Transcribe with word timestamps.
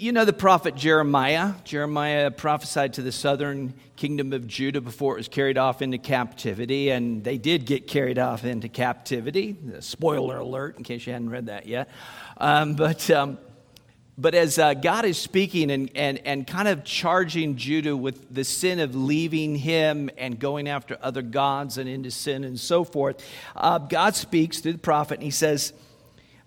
you 0.00 0.12
know 0.12 0.24
the 0.24 0.32
prophet 0.32 0.74
Jeremiah. 0.74 1.52
Jeremiah 1.64 2.30
prophesied 2.30 2.94
to 2.94 3.02
the 3.02 3.12
southern 3.12 3.74
kingdom 3.96 4.32
of 4.32 4.46
Judah 4.46 4.80
before 4.80 5.12
it 5.12 5.18
was 5.18 5.28
carried 5.28 5.58
off 5.58 5.82
into 5.82 5.98
captivity, 5.98 6.88
and 6.88 7.22
they 7.22 7.36
did 7.36 7.66
get 7.66 7.86
carried 7.86 8.18
off 8.18 8.42
into 8.42 8.70
captivity. 8.70 9.58
Spoiler 9.80 10.38
alert, 10.38 10.78
in 10.78 10.84
case 10.84 11.06
you 11.06 11.12
hadn't 11.12 11.28
read 11.28 11.46
that 11.46 11.66
yet. 11.66 11.90
Um, 12.38 12.76
but, 12.76 13.10
um, 13.10 13.36
but 14.16 14.34
as 14.34 14.58
uh, 14.58 14.72
God 14.72 15.04
is 15.04 15.18
speaking 15.18 15.70
and, 15.70 15.90
and, 15.94 16.18
and 16.24 16.46
kind 16.46 16.68
of 16.68 16.82
charging 16.82 17.56
Judah 17.56 17.94
with 17.94 18.34
the 18.34 18.44
sin 18.44 18.80
of 18.80 18.94
leaving 18.94 19.54
him 19.54 20.08
and 20.16 20.38
going 20.38 20.66
after 20.66 20.96
other 21.02 21.20
gods 21.20 21.76
and 21.76 21.90
into 21.90 22.10
sin 22.10 22.44
and 22.44 22.58
so 22.58 22.84
forth, 22.84 23.22
uh, 23.54 23.76
God 23.76 24.16
speaks 24.16 24.60
through 24.60 24.72
the 24.72 24.78
prophet, 24.78 25.14
and 25.14 25.24
he 25.24 25.30
says, 25.30 25.74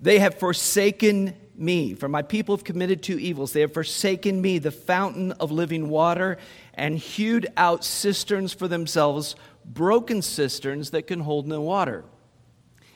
They 0.01 0.17
have 0.17 0.39
forsaken 0.39 1.35
me, 1.55 1.93
for 1.93 2.07
my 2.07 2.21
people 2.21 2.55
have 2.55 2.63
committed 2.63 3.01
two 3.01 3.19
evils. 3.19 3.53
They 3.53 3.61
have 3.61 3.73
forsaken 3.73 4.41
me, 4.41 4.59
the 4.59 4.71
fountain 4.71 5.31
of 5.33 5.51
living 5.51 5.89
water, 5.89 6.37
and 6.73 6.97
hewed 6.97 7.47
out 7.57 7.83
cisterns 7.83 8.53
for 8.53 8.67
themselves, 8.67 9.35
broken 9.65 10.21
cisterns 10.21 10.91
that 10.91 11.07
can 11.07 11.19
hold 11.19 11.47
no 11.47 11.61
water. 11.61 12.03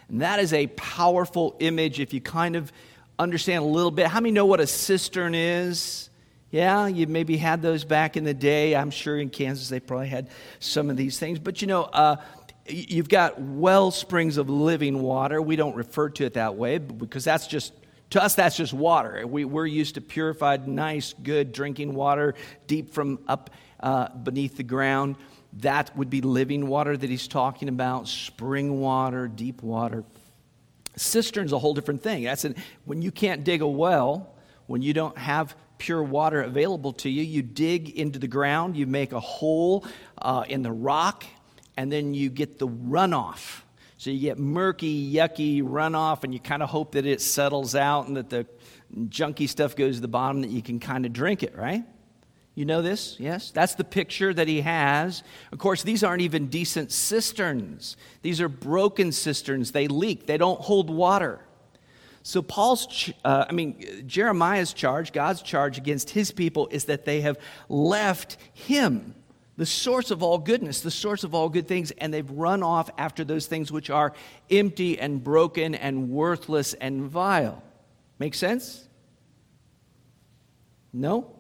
And 0.10 0.22
that 0.22 0.40
is 0.40 0.54
a 0.54 0.68
powerful 0.68 1.56
image 1.60 2.00
if 2.00 2.14
you 2.14 2.22
kind 2.22 2.56
of 2.56 2.72
understand 3.20 3.64
a 3.64 3.68
little 3.68 3.92
bit. 3.92 4.08
How 4.08 4.20
many 4.20 4.32
know 4.32 4.46
what 4.46 4.60
a 4.60 4.68
cistern 4.68 5.36
is? 5.36 6.10
Yeah, 6.50 6.88
you 6.88 7.08
maybe 7.08 7.36
had 7.36 7.62
those 7.62 7.84
back 7.84 8.16
in 8.16 8.24
the 8.24 8.34
day. 8.34 8.76
I'm 8.76 8.90
sure 8.90 9.20
in 9.20 9.30
Kansas 9.30 9.68
they 9.68 9.82
probably 9.82 10.08
had 10.08 10.30
some 10.60 10.90
of 10.90 10.96
these 10.96 11.20
things. 11.20 11.40
But 11.40 11.62
you 11.62 11.68
know, 11.68 11.84
uh, 11.84 12.18
you've 12.68 13.10
got 13.10 13.40
well 13.40 13.92
springs 13.92 14.38
of 14.38 14.50
living 14.50 15.02
water. 15.02 15.42
We 15.42 15.58
don't 15.58 15.76
refer 15.76 16.10
to 16.10 16.26
it 16.26 16.36
that 16.36 16.56
way 16.56 16.78
because 16.78 17.26
that's 17.26 17.48
just 17.48 17.74
to 18.12 18.24
us, 18.24 18.36
that's 18.36 18.56
just 18.56 18.74
water. 18.74 19.26
We, 19.28 19.46
we're 19.46 19.66
used 19.66 19.96
to 19.96 20.02
purified, 20.02 20.68
nice, 20.68 21.14
good 21.22 21.52
drinking 21.52 21.94
water 21.94 22.36
deep 22.66 22.94
from 22.94 23.20
up 23.28 23.50
uh, 23.80 24.10
beneath 24.10 24.56
the 24.56 24.64
ground. 24.64 25.18
That 25.62 25.96
would 25.98 26.10
be 26.10 26.22
living 26.22 26.68
water 26.68 26.96
that 26.96 27.10
he's 27.10 27.28
talking 27.28 27.68
about, 27.68 28.08
spring 28.08 28.80
water, 28.80 29.28
deep 29.28 29.62
water. 29.62 30.04
Cistern's 30.96 31.52
a 31.52 31.60
whole 31.60 31.74
different 31.74 32.02
thing. 32.02 32.24
That's 32.24 32.46
an, 32.46 32.56
when 32.86 33.02
you 33.02 33.12
can't 33.12 33.44
dig 33.44 33.62
a 33.62 33.68
well, 33.68 34.34
when 34.68 34.82
you 34.82 34.94
don't 34.94 35.18
have 35.18 35.56
pure 35.78 36.02
water 36.02 36.42
available 36.42 36.94
to 36.94 37.10
you, 37.10 37.24
you 37.24 37.42
dig 37.42 37.90
into 37.90 38.20
the 38.20 38.28
ground, 38.28 38.76
you 38.78 38.88
make 38.88 39.12
a 39.12 39.20
hole 39.20 39.86
uh, 40.22 40.44
in 40.48 40.64
the 40.64 40.72
rock, 40.72 41.26
and 41.76 41.92
then 41.92 42.14
you 42.14 42.30
get 42.30 42.58
the 42.58 42.68
runoff 42.68 43.62
so 43.98 44.12
you 44.12 44.20
get 44.20 44.38
murky, 44.38 45.12
yucky 45.12 45.64
runoff, 45.64 46.24
and 46.24 46.32
you 46.32 46.40
kind 46.40 46.62
of 46.62 46.70
hope 46.70 46.92
that 46.92 47.08
it 47.08 47.20
settles 47.20 47.74
out 47.74 48.08
and 48.08 48.16
that 48.16 48.30
the 48.30 48.46
junky 48.96 49.50
stuff 49.50 49.76
goes 49.76 49.96
to 49.96 50.02
the 50.02 50.08
bottom 50.08 50.42
that 50.42 50.52
you 50.52 50.62
can 50.62 50.80
kind 50.80 51.06
of 51.06 51.14
drink 51.14 51.42
it, 51.42 51.56
right? 51.56 51.84
You 52.54 52.66
know 52.66 52.84
this? 52.84 53.20
Yes? 53.20 53.50
That's 53.50 53.74
the 53.74 53.84
picture 53.84 54.34
that 54.34 54.48
he 54.48 54.62
has. 54.62 55.24
Of 55.52 55.58
course, 55.58 55.82
these 55.82 56.04
aren't 56.04 56.22
even 56.22 56.48
decent 56.48 56.92
cisterns. 56.92 57.98
These 58.22 58.40
are 58.40 58.50
broken 58.50 59.12
cisterns. 59.12 59.72
They 59.72 59.88
leak, 59.88 60.28
they 60.28 60.38
don't 60.38 60.62
hold 60.62 60.92
water. 60.92 61.42
So, 62.22 62.42
Paul's, 62.42 63.10
uh, 63.24 63.46
I 63.48 63.54
mean, 63.54 64.04
Jeremiah's 64.06 64.74
charge, 64.74 65.14
God's 65.14 65.42
charge 65.42 65.78
against 65.78 66.10
his 66.10 66.32
people 66.32 66.68
is 66.72 66.86
that 66.86 67.06
they 67.06 67.22
have 67.22 67.38
left 67.70 68.38
him 68.54 69.16
the 69.58 69.66
source 69.66 70.12
of 70.12 70.22
all 70.24 70.38
goodness, 70.38 70.82
the 70.82 70.92
source 70.92 71.24
of 71.24 71.34
all 71.34 71.50
good 71.50 71.68
things, 71.68 71.92
and 71.92 72.14
they've 72.14 72.30
run 72.30 72.62
off 72.62 72.90
after 72.98 73.24
those 73.24 73.48
things 73.48 73.72
which 73.72 73.90
are 73.90 74.14
empty 74.50 75.00
and 75.00 75.24
broken 75.24 75.74
and 75.76 76.10
worthless 76.10 76.76
and 76.76 77.04
vile. 77.04 77.64
Make 78.20 78.36
sense? 78.36 78.88
No? 80.94 81.32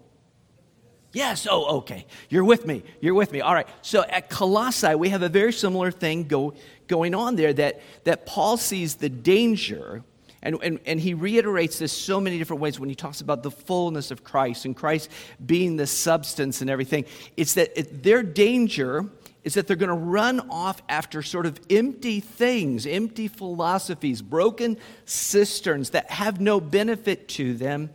Yes. 1.13 1.47
Oh, 1.49 1.77
okay. 1.77 2.05
You're 2.29 2.43
with 2.43 2.65
me. 2.65 2.83
You're 3.01 3.13
with 3.13 3.31
me. 3.31 3.41
All 3.41 3.53
right. 3.53 3.67
So 3.81 4.03
at 4.03 4.29
Colossae, 4.29 4.95
we 4.95 5.09
have 5.09 5.21
a 5.21 5.29
very 5.29 5.53
similar 5.53 5.91
thing 5.91 6.25
go, 6.25 6.53
going 6.87 7.15
on 7.15 7.35
there 7.35 7.53
that, 7.53 7.81
that 8.03 8.25
Paul 8.25 8.57
sees 8.57 8.95
the 8.95 9.09
danger 9.09 10.03
and, 10.41 10.57
and, 10.61 10.79
and 10.85 10.99
he 10.99 11.13
reiterates 11.13 11.79
this 11.79 11.91
so 11.91 12.19
many 12.19 12.37
different 12.37 12.61
ways 12.61 12.79
when 12.79 12.89
he 12.89 12.95
talks 12.95 13.21
about 13.21 13.43
the 13.43 13.51
fullness 13.51 14.11
of 14.11 14.23
Christ 14.23 14.65
and 14.65 14.75
Christ 14.75 15.09
being 15.43 15.77
the 15.77 15.87
substance 15.87 16.61
and 16.61 16.69
everything. 16.69 17.05
It's 17.35 17.55
that 17.55 17.71
it, 17.77 18.03
their 18.03 18.23
danger 18.23 19.05
is 19.43 19.53
that 19.53 19.65
they're 19.65 19.77
going 19.77 19.89
to 19.89 19.95
run 19.95 20.49
off 20.49 20.81
after 20.89 21.23
sort 21.23 21.45
of 21.45 21.59
empty 21.69 22.19
things, 22.19 22.85
empty 22.85 23.27
philosophies, 23.27 24.21
broken 24.21 24.77
cisterns 25.05 25.91
that 25.91 26.11
have 26.11 26.41
no 26.41 26.59
benefit 26.59 27.27
to 27.29 27.53
them, 27.53 27.89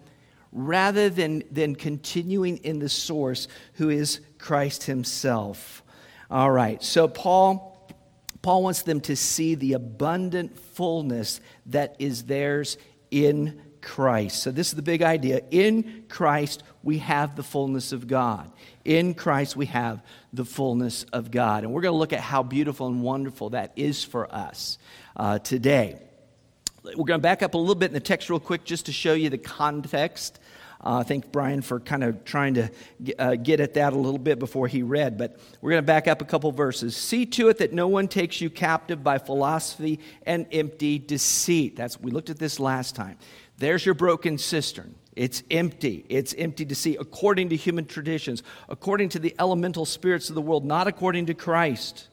rather 0.51 1.09
than, 1.11 1.43
than 1.51 1.75
continuing 1.75 2.59
in 2.59 2.79
the 2.79 2.89
source 2.89 3.49
who 3.75 3.91
is 3.91 4.21
Christ 4.39 4.85
Himself. 4.85 5.83
All 6.31 6.51
right, 6.51 6.83
so 6.83 7.07
Paul 7.07 7.72
Paul 8.43 8.65
wants 8.65 8.83
them 8.83 9.01
to 9.03 9.17
see 9.17 9.55
the 9.55 9.73
abundant 9.75 10.59
fullness 10.59 11.41
that 11.67 11.97
is 11.99 12.25
theirs 12.25 12.77
in 13.11 13.63
Christ. 13.81 14.43
So, 14.43 14.51
this 14.51 14.69
is 14.69 14.75
the 14.75 14.83
big 14.83 15.03
idea. 15.03 15.43
In 15.51 16.05
Christ, 16.09 16.63
we 16.83 16.99
have 16.99 17.37
the 17.37 17.43
fullness 17.43 17.93
of 17.93 18.07
God. 18.07 18.51
In 18.85 19.15
Christ, 19.15 19.57
we 19.57 19.67
have 19.67 20.03
the 20.33 20.45
fullness 20.45 21.05
of 21.13 21.31
God. 21.31 21.65
And 21.65 21.73
we're 21.73 21.83
going 21.83 21.93
to 21.93 21.99
look 21.99 22.13
at 22.13 22.21
how 22.21 22.43
beautiful 22.43 22.87
and 22.89 23.03
wonderful 23.03 23.51
that 23.51 23.73
is 23.77 24.03
for 24.03 24.33
us 24.35 24.79
uh, 25.17 25.39
today. 25.39 26.01
We're 26.85 26.95
going 27.05 27.21
to 27.21 27.23
back 27.23 27.43
up 27.43 27.55
a 27.55 27.59
little 27.59 27.77
bit 27.77 27.87
in 27.87 27.95
the 27.95 28.01
text, 28.01 28.29
real 28.29 28.41
quick, 28.41 28.65
just 28.65 28.87
to 28.87 28.93
show 28.93 29.15
you 29.15 29.31
the 29.31 29.39
context 29.39 30.41
uh, 30.83 31.05
thank 31.05 31.31
Brian 31.31 31.63
for 31.63 31.79
kind 31.79 32.03
of 32.03 32.25
trying 32.25 32.55
to 32.55 32.71
uh, 33.19 33.37
get 33.37 33.61
at 33.61 33.75
that 33.75 33.93
a 33.93 33.97
little 33.97 34.19
bit 34.19 34.39
before 34.39 34.67
he 34.67 34.83
read. 34.83 35.17
But 35.17 35.39
we're 35.61 35.71
going 35.71 35.83
to 35.83 35.87
back 35.87 36.09
up 36.09 36.21
a 36.21 36.25
couple 36.25 36.51
verses. 36.51 36.97
See 36.97 37.25
to 37.27 37.49
it 37.49 37.59
that 37.59 37.73
no 37.73 37.87
one 37.87 38.09
takes 38.09 38.41
you 38.41 38.51
captive 38.51 39.05
by 39.05 39.19
philosophy 39.19 40.01
and 40.27 40.47
empty 40.51 40.99
deceit. 40.99 41.77
That's 41.77 42.01
we 42.01 42.11
looked 42.11 42.31
at 42.31 42.39
this 42.39 42.59
last 42.59 42.97
time. 42.97 43.17
There's 43.59 43.87
your 43.87 43.95
broken 43.95 44.39
cistern. 44.39 44.97
It's 45.15 45.45
empty. 45.51 46.05
It's 46.09 46.35
empty 46.35 46.65
deceit 46.65 46.97
according 46.99 47.51
to 47.51 47.57
human 47.57 47.85
traditions, 47.85 48.43
according 48.69 49.11
to 49.11 49.21
the 49.21 49.37
elemental 49.39 49.85
spirits 49.85 50.31
of 50.31 50.35
the 50.35 50.43
world, 50.43 50.65
not 50.65 50.89
according 50.89 51.27
to 51.27 51.35
Christ. 51.35 52.09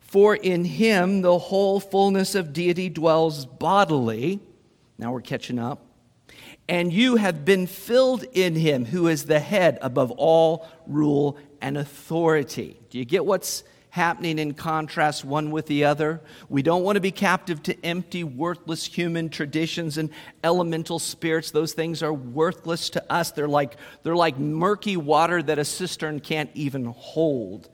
For 0.00 0.36
in 0.36 0.64
him 0.64 1.22
the 1.22 1.38
whole 1.38 1.80
fullness 1.80 2.34
of 2.34 2.52
deity 2.52 2.90
dwells 2.90 3.46
bodily. 3.46 4.40
Now 4.98 5.12
we're 5.12 5.22
catching 5.22 5.58
up 5.58 5.85
and 6.68 6.92
you 6.92 7.16
have 7.16 7.44
been 7.44 7.66
filled 7.66 8.24
in 8.32 8.54
him 8.54 8.84
who 8.84 9.06
is 9.08 9.26
the 9.26 9.38
head 9.38 9.78
above 9.82 10.10
all 10.12 10.66
rule 10.86 11.38
and 11.60 11.76
authority. 11.76 12.76
Do 12.90 12.98
you 12.98 13.04
get 13.04 13.24
what's 13.24 13.62
happening 13.90 14.38
in 14.38 14.52
contrast 14.52 15.24
one 15.24 15.50
with 15.50 15.66
the 15.66 15.84
other? 15.84 16.20
We 16.48 16.62
don't 16.62 16.82
want 16.82 16.96
to 16.96 17.00
be 17.00 17.12
captive 17.12 17.62
to 17.64 17.84
empty, 17.84 18.24
worthless 18.24 18.84
human 18.84 19.28
traditions 19.28 19.96
and 19.96 20.10
elemental 20.42 20.98
spirits. 20.98 21.50
Those 21.50 21.72
things 21.72 22.02
are 22.02 22.12
worthless 22.12 22.90
to 22.90 23.12
us. 23.12 23.30
They're 23.30 23.48
like, 23.48 23.76
they're 24.02 24.16
like 24.16 24.38
murky 24.38 24.96
water 24.96 25.42
that 25.42 25.58
a 25.58 25.64
cistern 25.64 26.20
can't 26.20 26.50
even 26.54 26.86
hold. 26.86 27.68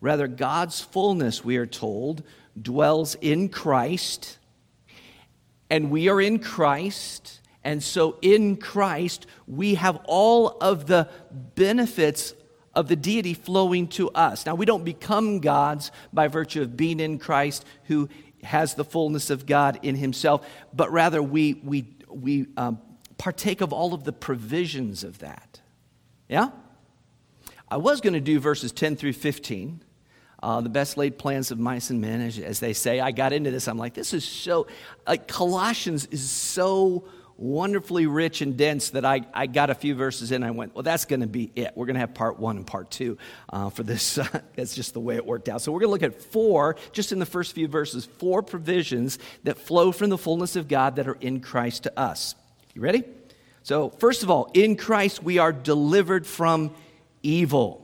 Rather, 0.00 0.28
God's 0.28 0.80
fullness, 0.80 1.42
we 1.42 1.56
are 1.56 1.66
told, 1.66 2.22
dwells 2.60 3.16
in 3.16 3.48
Christ, 3.48 4.38
and 5.70 5.90
we 5.90 6.10
are 6.10 6.20
in 6.20 6.38
Christ 6.38 7.40
and 7.66 7.82
so 7.82 8.16
in 8.22 8.58
Christ, 8.58 9.26
we 9.48 9.74
have 9.74 9.98
all 10.04 10.56
of 10.60 10.86
the 10.86 11.08
benefits 11.56 12.32
of 12.76 12.86
the 12.86 12.94
deity 12.94 13.34
flowing 13.34 13.88
to 13.88 14.08
us. 14.10 14.46
Now, 14.46 14.54
we 14.54 14.66
don't 14.66 14.84
become 14.84 15.40
gods 15.40 15.90
by 16.12 16.28
virtue 16.28 16.62
of 16.62 16.76
being 16.76 17.00
in 17.00 17.18
Christ, 17.18 17.64
who 17.86 18.08
has 18.44 18.74
the 18.74 18.84
fullness 18.84 19.30
of 19.30 19.46
God 19.46 19.80
in 19.82 19.96
himself, 19.96 20.46
but 20.72 20.92
rather 20.92 21.20
we, 21.20 21.54
we, 21.54 21.88
we 22.08 22.46
um, 22.56 22.78
partake 23.18 23.60
of 23.60 23.72
all 23.72 23.94
of 23.94 24.04
the 24.04 24.12
provisions 24.12 25.02
of 25.02 25.18
that. 25.18 25.60
Yeah? 26.28 26.50
I 27.68 27.78
was 27.78 28.00
going 28.00 28.14
to 28.14 28.20
do 28.20 28.38
verses 28.38 28.70
10 28.70 28.94
through 28.94 29.14
15. 29.14 29.82
Uh, 30.40 30.60
the 30.60 30.68
best 30.68 30.96
laid 30.96 31.18
plans 31.18 31.50
of 31.50 31.58
mice 31.58 31.90
and 31.90 32.00
men, 32.00 32.20
as, 32.20 32.38
as, 32.38 32.60
they 32.60 32.74
say. 32.74 33.00
I 33.00 33.10
got 33.10 33.32
into 33.32 33.50
this. 33.50 33.66
I'm 33.66 33.78
like, 33.78 33.94
this 33.94 34.14
is 34.14 34.24
so, 34.24 34.68
like, 35.04 35.26
Colossians 35.26 36.06
is 36.12 36.30
so 36.30 37.08
wonderfully 37.38 38.06
rich 38.06 38.40
and 38.40 38.56
dense 38.56 38.90
that 38.90 39.04
I, 39.04 39.22
I 39.34 39.46
got 39.46 39.70
a 39.70 39.74
few 39.74 39.94
verses 39.94 40.32
in. 40.32 40.42
I 40.42 40.50
went, 40.50 40.74
well, 40.74 40.82
that's 40.82 41.04
going 41.04 41.20
to 41.20 41.26
be 41.26 41.50
it. 41.54 41.72
We're 41.74 41.86
going 41.86 41.94
to 41.94 42.00
have 42.00 42.14
part 42.14 42.38
one 42.38 42.56
and 42.56 42.66
part 42.66 42.90
two 42.90 43.18
uh, 43.50 43.70
for 43.70 43.82
this. 43.82 44.14
that's 44.56 44.74
just 44.74 44.94
the 44.94 45.00
way 45.00 45.16
it 45.16 45.26
worked 45.26 45.48
out. 45.48 45.60
So 45.60 45.72
we're 45.72 45.80
going 45.80 45.98
to 45.98 46.06
look 46.06 46.14
at 46.14 46.22
four, 46.22 46.76
just 46.92 47.12
in 47.12 47.18
the 47.18 47.26
first 47.26 47.54
few 47.54 47.68
verses, 47.68 48.04
four 48.04 48.42
provisions 48.42 49.18
that 49.44 49.58
flow 49.58 49.92
from 49.92 50.10
the 50.10 50.18
fullness 50.18 50.56
of 50.56 50.68
God 50.68 50.96
that 50.96 51.08
are 51.08 51.18
in 51.20 51.40
Christ 51.40 51.84
to 51.84 51.98
us. 51.98 52.34
You 52.74 52.82
ready? 52.82 53.04
So, 53.62 53.90
first 53.90 54.22
of 54.22 54.30
all, 54.30 54.50
in 54.54 54.76
Christ 54.76 55.22
we 55.22 55.38
are 55.38 55.52
delivered 55.52 56.26
from 56.26 56.74
evil. 57.22 57.82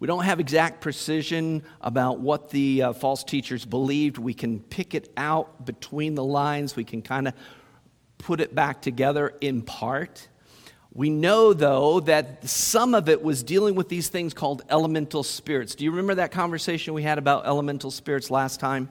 We 0.00 0.06
don't 0.06 0.24
have 0.24 0.38
exact 0.38 0.80
precision 0.80 1.64
about 1.80 2.20
what 2.20 2.50
the 2.50 2.82
uh, 2.82 2.92
false 2.92 3.24
teachers 3.24 3.64
believed. 3.64 4.16
We 4.16 4.34
can 4.34 4.60
pick 4.60 4.94
it 4.94 5.10
out 5.16 5.64
between 5.64 6.14
the 6.14 6.22
lines. 6.22 6.76
We 6.76 6.84
can 6.84 7.02
kind 7.02 7.28
of 7.28 7.34
put 8.18 8.40
it 8.40 8.54
back 8.54 8.82
together 8.82 9.34
in 9.40 9.62
part. 9.62 10.28
We 10.92 11.10
know, 11.10 11.52
though, 11.52 12.00
that 12.00 12.48
some 12.48 12.94
of 12.94 13.08
it 13.08 13.22
was 13.22 13.42
dealing 13.42 13.74
with 13.74 13.88
these 13.88 14.08
things 14.08 14.34
called 14.34 14.62
elemental 14.68 15.22
spirits. 15.22 15.74
Do 15.74 15.84
you 15.84 15.90
remember 15.90 16.16
that 16.16 16.32
conversation 16.32 16.94
we 16.94 17.02
had 17.02 17.18
about 17.18 17.46
elemental 17.46 17.90
spirits 17.90 18.30
last 18.30 18.58
time? 18.58 18.88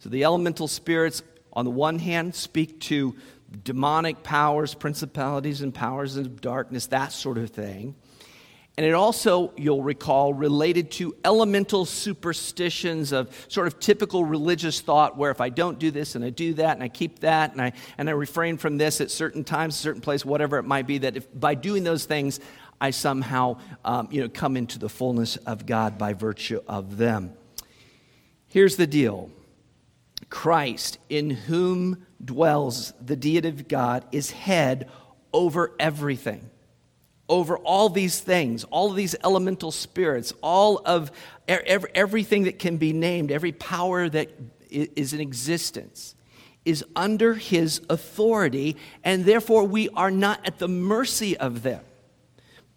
So, 0.00 0.08
the 0.08 0.24
elemental 0.24 0.68
spirits, 0.68 1.22
on 1.52 1.64
the 1.64 1.70
one 1.70 1.98
hand, 1.98 2.34
speak 2.34 2.80
to 2.80 3.16
demonic 3.64 4.22
powers, 4.22 4.74
principalities, 4.74 5.62
and 5.62 5.72
powers 5.72 6.16
of 6.16 6.40
darkness, 6.40 6.86
that 6.88 7.12
sort 7.12 7.38
of 7.38 7.50
thing. 7.50 7.94
And 8.78 8.86
it 8.86 8.94
also, 8.94 9.52
you'll 9.56 9.82
recall, 9.82 10.32
related 10.32 10.90
to 10.92 11.14
elemental 11.26 11.84
superstitions 11.84 13.12
of 13.12 13.30
sort 13.48 13.66
of 13.66 13.78
typical 13.78 14.24
religious 14.24 14.80
thought 14.80 15.18
where 15.18 15.30
if 15.30 15.42
I 15.42 15.50
don't 15.50 15.78
do 15.78 15.90
this 15.90 16.14
and 16.14 16.24
I 16.24 16.30
do 16.30 16.54
that 16.54 16.74
and 16.74 16.82
I 16.82 16.88
keep 16.88 17.18
that 17.18 17.52
and 17.52 17.60
I, 17.60 17.72
and 17.98 18.08
I 18.08 18.12
refrain 18.12 18.56
from 18.56 18.78
this 18.78 19.02
at 19.02 19.10
certain 19.10 19.44
times, 19.44 19.76
certain 19.76 20.00
place, 20.00 20.24
whatever 20.24 20.56
it 20.56 20.62
might 20.62 20.86
be, 20.86 20.98
that 20.98 21.18
if 21.18 21.38
by 21.38 21.54
doing 21.54 21.84
those 21.84 22.06
things, 22.06 22.40
I 22.80 22.90
somehow 22.90 23.58
um, 23.84 24.08
you 24.10 24.22
know, 24.22 24.28
come 24.30 24.56
into 24.56 24.78
the 24.78 24.88
fullness 24.88 25.36
of 25.36 25.66
God 25.66 25.98
by 25.98 26.14
virtue 26.14 26.60
of 26.66 26.96
them. 26.96 27.34
Here's 28.48 28.76
the 28.76 28.86
deal 28.86 29.30
Christ, 30.30 30.98
in 31.10 31.28
whom 31.28 32.06
dwells 32.24 32.94
the 33.04 33.16
deity 33.16 33.48
of 33.48 33.68
God, 33.68 34.06
is 34.12 34.30
head 34.30 34.88
over 35.34 35.72
everything 35.78 36.48
over 37.32 37.56
all 37.56 37.88
these 37.88 38.20
things, 38.20 38.62
all 38.64 38.90
of 38.90 38.96
these 38.96 39.16
elemental 39.24 39.70
spirits, 39.70 40.34
all 40.42 40.82
of 40.84 41.10
everything 41.48 42.42
that 42.44 42.58
can 42.58 42.76
be 42.76 42.92
named, 42.92 43.32
every 43.32 43.52
power 43.52 44.06
that 44.06 44.28
is 44.70 45.14
in 45.14 45.20
existence 45.20 46.14
is 46.66 46.84
under 46.94 47.32
his 47.32 47.80
authority, 47.88 48.76
and 49.02 49.24
therefore 49.24 49.64
we 49.64 49.88
are 49.90 50.10
not 50.10 50.46
at 50.46 50.58
the 50.58 50.68
mercy 50.68 51.34
of 51.38 51.62
them. 51.62 51.82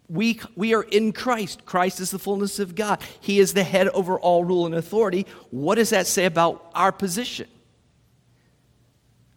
We, 0.08 0.40
we 0.54 0.74
are 0.74 0.84
in 0.84 1.12
Christ. 1.12 1.66
Christ 1.66 2.00
is 2.00 2.10
the 2.10 2.18
fullness 2.18 2.58
of 2.58 2.74
God. 2.74 3.02
He 3.20 3.38
is 3.38 3.52
the 3.52 3.62
head 3.62 3.88
over 3.88 4.18
all 4.18 4.42
rule 4.42 4.64
and 4.64 4.74
authority. 4.74 5.26
What 5.50 5.74
does 5.74 5.90
that 5.90 6.06
say 6.06 6.24
about 6.24 6.70
our 6.74 6.92
position? 6.92 7.48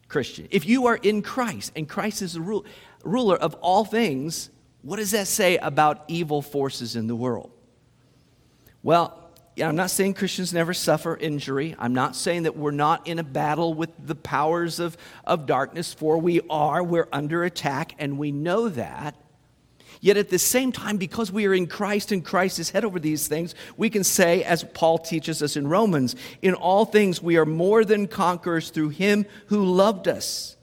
Christian. 0.08 0.48
If 0.50 0.66
you 0.66 0.88
are 0.88 0.96
in 0.96 1.22
Christ 1.22 1.74
and 1.76 1.90
Christ 1.90 2.22
is 2.22 2.34
the 2.34 2.42
rule, 2.42 2.66
ruler 3.04 3.36
of 3.36 3.54
all 3.56 3.84
things, 3.84 4.50
what 4.82 4.98
does 4.98 5.12
that 5.12 5.28
say 5.28 5.58
about 5.58 6.04
evil 6.08 6.42
forces 6.42 6.96
in 6.96 7.08
the 7.08 7.16
world? 7.16 7.52
Well, 8.82 9.30
yeah, 9.56 9.68
I'm 9.68 9.76
not 9.76 9.90
saying 9.92 10.14
Christians 10.14 10.54
never 10.54 10.74
suffer 10.74 11.18
injury. 11.18 11.76
I'm 11.78 11.94
not 11.94 12.16
saying 12.16 12.44
that 12.44 12.56
we're 12.56 12.72
not 12.72 13.08
in 13.08 13.20
a 13.20 13.24
battle 13.24 13.74
with 13.74 13.90
the 14.00 14.16
powers 14.16 14.80
of, 14.80 14.96
of 15.26 15.46
darkness, 15.46 15.94
for 15.94 16.18
we 16.18 16.40
are. 16.50 16.82
We're 16.82 17.10
under 17.12 17.44
attack, 17.44 17.94
and 18.00 18.18
we 18.18 18.32
know 18.32 18.70
that. 18.70 19.16
Yet 20.00 20.16
at 20.16 20.30
the 20.30 20.40
same 20.40 20.72
time, 20.72 20.96
because 20.96 21.30
we 21.30 21.46
are 21.46 21.54
in 21.54 21.68
Christ 21.68 22.14
and 22.14 22.24
Christ 22.24 22.58
is 22.58 22.70
head 22.70 22.86
over 22.86 23.00
these 23.00 23.28
things, 23.28 23.54
we 23.76 23.90
can 23.90 24.06
say, 24.06 24.46
as 24.46 24.64
Paul 24.64 24.98
teaches 24.98 25.44
us 25.44 25.58
in 25.58 25.68
Romans, 25.68 26.16
in 26.42 26.54
all 26.54 26.86
things 26.86 27.22
we 27.22 27.36
are 27.36 27.46
more 27.46 27.84
than 27.84 28.08
conquerors 28.08 28.70
through 28.70 28.90
him 28.90 29.26
who 29.48 29.66
loved 29.66 30.08
us. 30.08 30.56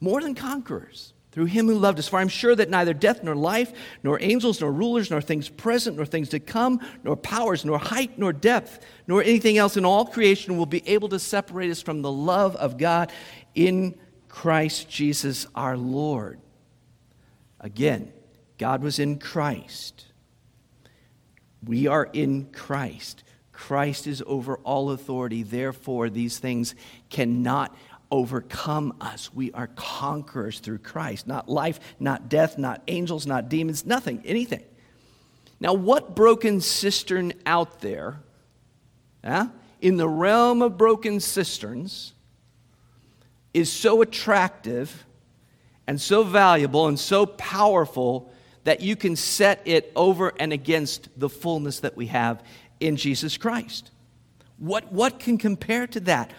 More 0.00 0.20
than 0.20 0.36
conquerors 0.36 1.14
through 1.32 1.46
him 1.46 1.66
who 1.66 1.74
loved 1.74 1.98
us. 1.98 2.08
For 2.08 2.18
I'm 2.18 2.28
sure 2.28 2.54
that 2.56 2.70
neither 2.70 2.94
death 2.94 3.22
nor 3.22 3.34
life, 3.34 3.72
nor 4.02 4.20
angels, 4.20 4.60
nor 4.60 4.72
rulers, 4.72 5.10
nor 5.10 5.20
things 5.20 5.48
present, 5.48 5.96
nor 5.96 6.06
things 6.06 6.28
to 6.30 6.40
come, 6.40 6.80
nor 7.04 7.16
powers, 7.16 7.64
nor 7.64 7.78
height, 7.78 8.18
nor 8.18 8.32
depth, 8.32 8.84
nor 9.06 9.22
anything 9.22 9.58
else 9.58 9.76
in 9.76 9.84
all 9.84 10.04
creation 10.04 10.56
will 10.56 10.66
be 10.66 10.86
able 10.88 11.08
to 11.10 11.18
separate 11.18 11.70
us 11.70 11.82
from 11.82 12.02
the 12.02 12.12
love 12.12 12.56
of 12.56 12.78
God 12.78 13.12
in 13.54 13.94
Christ 14.28 14.88
Jesus 14.88 15.46
our 15.54 15.76
Lord. 15.76 16.40
Again, 17.60 18.12
God 18.58 18.82
was 18.82 18.98
in 18.98 19.18
Christ. 19.18 20.06
We 21.64 21.86
are 21.86 22.08
in 22.12 22.46
Christ. 22.52 23.22
Christ 23.52 24.06
is 24.06 24.22
over 24.26 24.56
all 24.58 24.90
authority. 24.90 25.42
Therefore, 25.42 26.08
these 26.08 26.38
things 26.38 26.74
cannot 27.10 27.76
overcome 28.10 28.94
us. 29.00 29.32
We 29.32 29.52
are 29.52 29.68
conquerors 29.68 30.60
through 30.60 30.78
Christ. 30.78 31.26
Not 31.26 31.48
life, 31.48 31.80
not 31.98 32.28
death, 32.28 32.58
not 32.58 32.82
angels, 32.88 33.26
not 33.26 33.48
demons, 33.48 33.86
nothing, 33.86 34.22
anything. 34.24 34.64
Now, 35.60 35.74
what 35.74 36.14
broken 36.14 36.60
cistern 36.60 37.32
out 37.44 37.80
there, 37.80 38.20
in 39.80 39.96
the 39.96 40.08
realm 40.08 40.62
of 40.62 40.78
broken 40.78 41.20
cisterns, 41.20 42.14
is 43.52 43.70
so 43.70 44.00
attractive 44.00 45.04
and 45.86 46.00
so 46.00 46.22
valuable 46.22 46.86
and 46.86 46.98
so 46.98 47.26
powerful 47.26 48.32
that 48.64 48.80
you 48.80 48.96
can 48.96 49.16
set 49.16 49.60
it 49.64 49.90
over 49.96 50.32
and 50.38 50.52
against 50.52 51.08
the 51.18 51.28
fullness 51.28 51.80
that 51.80 51.96
we 51.96 52.06
have 52.06 52.42
in 52.78 52.96
Jesus 52.96 53.36
Christ? 53.36 53.90
What, 54.58 54.92
what 54.92 55.18
can 55.18 55.38
compare 55.38 55.86
to 55.88 56.00
that? 56.00 56.30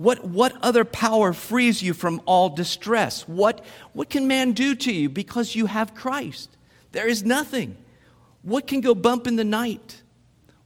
What, 0.00 0.24
what 0.24 0.56
other 0.62 0.86
power 0.86 1.34
frees 1.34 1.82
you 1.82 1.92
from 1.92 2.22
all 2.24 2.48
distress? 2.48 3.28
What, 3.28 3.62
what 3.92 4.08
can 4.08 4.26
man 4.26 4.52
do 4.52 4.74
to 4.76 4.90
you 4.90 5.10
because 5.10 5.54
you 5.54 5.66
have 5.66 5.94
Christ? 5.94 6.56
There 6.92 7.06
is 7.06 7.22
nothing. 7.22 7.76
What 8.40 8.66
can 8.66 8.80
go 8.80 8.94
bump 8.94 9.26
in 9.26 9.36
the 9.36 9.44
night? 9.44 10.00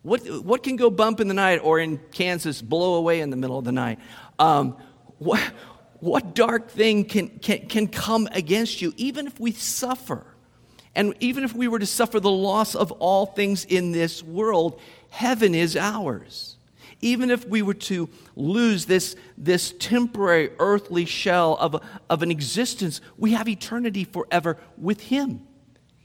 What, 0.02 0.20
what 0.44 0.62
can 0.62 0.76
go 0.76 0.88
bump 0.88 1.18
in 1.18 1.26
the 1.26 1.34
night 1.34 1.58
or 1.64 1.80
in 1.80 1.98
Kansas 2.12 2.62
blow 2.62 2.94
away 2.94 3.22
in 3.22 3.30
the 3.30 3.36
middle 3.36 3.58
of 3.58 3.64
the 3.64 3.72
night? 3.72 3.98
Um, 4.38 4.76
what, 5.18 5.40
what 5.98 6.36
dark 6.36 6.70
thing 6.70 7.04
can, 7.04 7.30
can, 7.40 7.66
can 7.66 7.88
come 7.88 8.28
against 8.30 8.80
you, 8.80 8.94
even 8.96 9.26
if 9.26 9.40
we 9.40 9.50
suffer? 9.50 10.24
And 10.94 11.12
even 11.18 11.42
if 11.42 11.56
we 11.56 11.66
were 11.66 11.80
to 11.80 11.86
suffer 11.86 12.20
the 12.20 12.30
loss 12.30 12.76
of 12.76 12.92
all 12.92 13.26
things 13.26 13.64
in 13.64 13.90
this 13.90 14.22
world, 14.22 14.80
heaven 15.10 15.56
is 15.56 15.76
ours 15.76 16.53
even 17.04 17.30
if 17.30 17.46
we 17.46 17.60
were 17.60 17.74
to 17.74 18.08
lose 18.34 18.86
this, 18.86 19.14
this 19.36 19.74
temporary 19.78 20.50
earthly 20.58 21.04
shell 21.04 21.54
of, 21.60 21.76
of 22.08 22.22
an 22.22 22.30
existence, 22.30 23.02
we 23.18 23.32
have 23.32 23.46
eternity 23.46 24.04
forever 24.04 24.58
with 24.78 25.02
Him. 25.02 25.46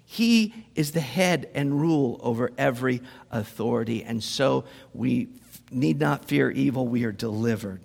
He 0.03 0.53
is 0.75 0.91
the 0.91 0.99
head 0.99 1.49
and 1.55 1.79
rule 1.79 2.19
over 2.21 2.51
every 2.57 3.01
authority, 3.31 4.03
and 4.03 4.21
so 4.21 4.65
we 4.93 5.29
need 5.71 6.01
not 6.01 6.25
fear 6.25 6.51
evil, 6.51 6.85
we 6.85 7.05
are 7.05 7.13
delivered. 7.13 7.81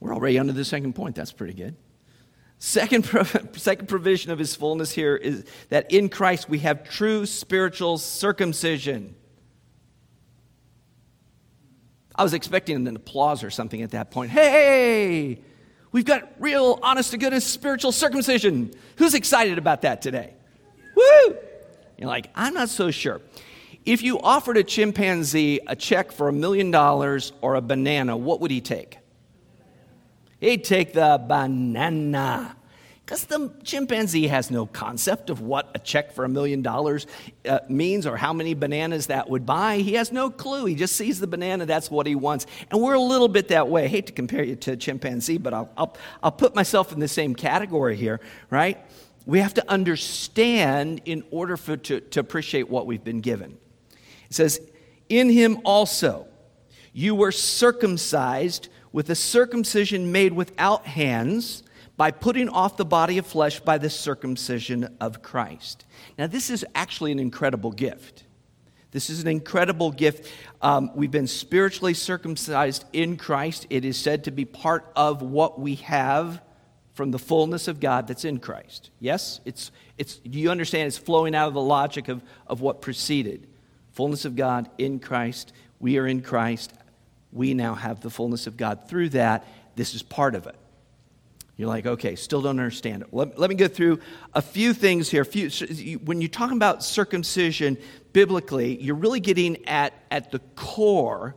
We're 0.00 0.14
already 0.14 0.38
under 0.38 0.52
the 0.52 0.64
second 0.64 0.94
point. 0.94 1.14
That's 1.14 1.32
pretty 1.32 1.54
good. 1.54 1.76
Second, 2.58 3.04
second 3.56 3.86
provision 3.86 4.32
of 4.32 4.38
his 4.38 4.56
fullness 4.56 4.90
here 4.90 5.14
is 5.14 5.44
that 5.68 5.92
in 5.92 6.08
Christ 6.08 6.48
we 6.48 6.58
have 6.60 6.82
true 6.82 7.24
spiritual 7.24 7.98
circumcision. 7.98 9.14
I 12.20 12.22
was 12.22 12.34
expecting 12.34 12.86
an 12.86 12.96
applause 12.96 13.42
or 13.42 13.48
something 13.48 13.80
at 13.80 13.92
that 13.92 14.10
point. 14.10 14.30
Hey, 14.30 15.40
we've 15.90 16.04
got 16.04 16.30
real, 16.38 16.78
honest 16.82 17.12
to 17.12 17.16
goodness 17.16 17.46
spiritual 17.46 17.92
circumcision. 17.92 18.74
Who's 18.96 19.14
excited 19.14 19.56
about 19.56 19.80
that 19.82 20.02
today? 20.02 20.34
Woo! 20.94 21.36
You're 21.96 22.08
like, 22.08 22.28
I'm 22.34 22.52
not 22.52 22.68
so 22.68 22.90
sure. 22.90 23.22
If 23.86 24.02
you 24.02 24.20
offered 24.20 24.58
a 24.58 24.62
chimpanzee 24.62 25.60
a 25.66 25.74
check 25.74 26.12
for 26.12 26.28
a 26.28 26.32
million 26.32 26.70
dollars 26.70 27.32
or 27.40 27.54
a 27.54 27.62
banana, 27.62 28.18
what 28.18 28.42
would 28.42 28.50
he 28.50 28.60
take? 28.60 28.98
He'd 30.40 30.62
take 30.62 30.92
the 30.92 31.24
banana. 31.26 32.54
Because 33.10 33.24
the 33.24 33.50
chimpanzee 33.64 34.28
has 34.28 34.52
no 34.52 34.66
concept 34.66 35.30
of 35.30 35.40
what 35.40 35.68
a 35.74 35.80
check 35.80 36.12
for 36.12 36.24
a 36.24 36.28
million 36.28 36.62
dollars 36.62 37.08
uh, 37.44 37.58
means 37.68 38.06
or 38.06 38.16
how 38.16 38.32
many 38.32 38.54
bananas 38.54 39.08
that 39.08 39.28
would 39.28 39.44
buy. 39.44 39.78
He 39.78 39.94
has 39.94 40.12
no 40.12 40.30
clue. 40.30 40.66
He 40.66 40.76
just 40.76 40.94
sees 40.94 41.18
the 41.18 41.26
banana, 41.26 41.66
that's 41.66 41.90
what 41.90 42.06
he 42.06 42.14
wants. 42.14 42.46
And 42.70 42.80
we're 42.80 42.94
a 42.94 43.00
little 43.00 43.26
bit 43.26 43.48
that 43.48 43.66
way. 43.66 43.86
I 43.86 43.88
hate 43.88 44.06
to 44.06 44.12
compare 44.12 44.44
you 44.44 44.54
to 44.54 44.74
a 44.74 44.76
chimpanzee, 44.76 45.38
but 45.38 45.52
I'll, 45.52 45.68
I'll, 45.76 45.96
I'll 46.22 46.30
put 46.30 46.54
myself 46.54 46.92
in 46.92 47.00
the 47.00 47.08
same 47.08 47.34
category 47.34 47.96
here, 47.96 48.20
right? 48.48 48.78
We 49.26 49.40
have 49.40 49.54
to 49.54 49.68
understand 49.68 51.00
in 51.04 51.24
order 51.32 51.56
for, 51.56 51.76
to, 51.76 51.98
to 51.98 52.20
appreciate 52.20 52.70
what 52.70 52.86
we've 52.86 53.02
been 53.02 53.22
given. 53.22 53.58
It 54.28 54.34
says, 54.34 54.60
In 55.08 55.30
him 55.30 55.58
also 55.64 56.28
you 56.92 57.16
were 57.16 57.32
circumcised 57.32 58.68
with 58.92 59.10
a 59.10 59.16
circumcision 59.16 60.12
made 60.12 60.32
without 60.32 60.86
hands 60.86 61.64
by 62.00 62.10
putting 62.10 62.48
off 62.48 62.78
the 62.78 62.84
body 62.86 63.18
of 63.18 63.26
flesh 63.26 63.60
by 63.60 63.76
the 63.76 63.90
circumcision 63.90 64.96
of 65.02 65.20
Christ. 65.20 65.84
Now, 66.16 66.28
this 66.28 66.48
is 66.48 66.64
actually 66.74 67.12
an 67.12 67.18
incredible 67.18 67.72
gift. 67.72 68.24
This 68.90 69.10
is 69.10 69.20
an 69.20 69.28
incredible 69.28 69.90
gift. 69.90 70.26
Um, 70.62 70.92
we've 70.94 71.10
been 71.10 71.26
spiritually 71.26 71.92
circumcised 71.92 72.86
in 72.94 73.18
Christ. 73.18 73.66
It 73.68 73.84
is 73.84 73.98
said 73.98 74.24
to 74.24 74.30
be 74.30 74.46
part 74.46 74.90
of 74.96 75.20
what 75.20 75.60
we 75.60 75.74
have 75.74 76.40
from 76.94 77.10
the 77.10 77.18
fullness 77.18 77.68
of 77.68 77.80
God 77.80 78.06
that's 78.06 78.24
in 78.24 78.38
Christ. 78.38 78.88
Yes? 78.98 79.42
It's, 79.44 79.70
it's, 79.98 80.16
do 80.16 80.38
you 80.38 80.50
understand? 80.50 80.86
It's 80.86 80.96
flowing 80.96 81.34
out 81.34 81.48
of 81.48 81.54
the 81.54 81.60
logic 81.60 82.08
of, 82.08 82.22
of 82.46 82.62
what 82.62 82.80
preceded. 82.80 83.46
Fullness 83.92 84.24
of 84.24 84.36
God 84.36 84.70
in 84.78 85.00
Christ. 85.00 85.52
We 85.80 85.98
are 85.98 86.06
in 86.06 86.22
Christ. 86.22 86.72
We 87.30 87.52
now 87.52 87.74
have 87.74 88.00
the 88.00 88.08
fullness 88.08 88.46
of 88.46 88.56
God 88.56 88.88
through 88.88 89.10
that. 89.10 89.46
This 89.76 89.94
is 89.94 90.02
part 90.02 90.34
of 90.34 90.46
it. 90.46 90.56
You're 91.60 91.68
like, 91.68 91.84
okay, 91.84 92.16
still 92.16 92.40
don't 92.40 92.58
understand 92.58 93.02
it. 93.02 93.08
Let, 93.12 93.38
let 93.38 93.50
me 93.50 93.54
go 93.54 93.68
through 93.68 94.00
a 94.32 94.40
few 94.40 94.72
things 94.72 95.10
here. 95.10 95.26
Few, 95.26 95.50
when 95.98 96.22
you're 96.22 96.30
talking 96.30 96.56
about 96.56 96.82
circumcision 96.82 97.76
biblically, 98.14 98.80
you're 98.80 98.94
really 98.94 99.20
getting 99.20 99.68
at, 99.68 99.92
at 100.10 100.30
the 100.30 100.38
core 100.56 101.36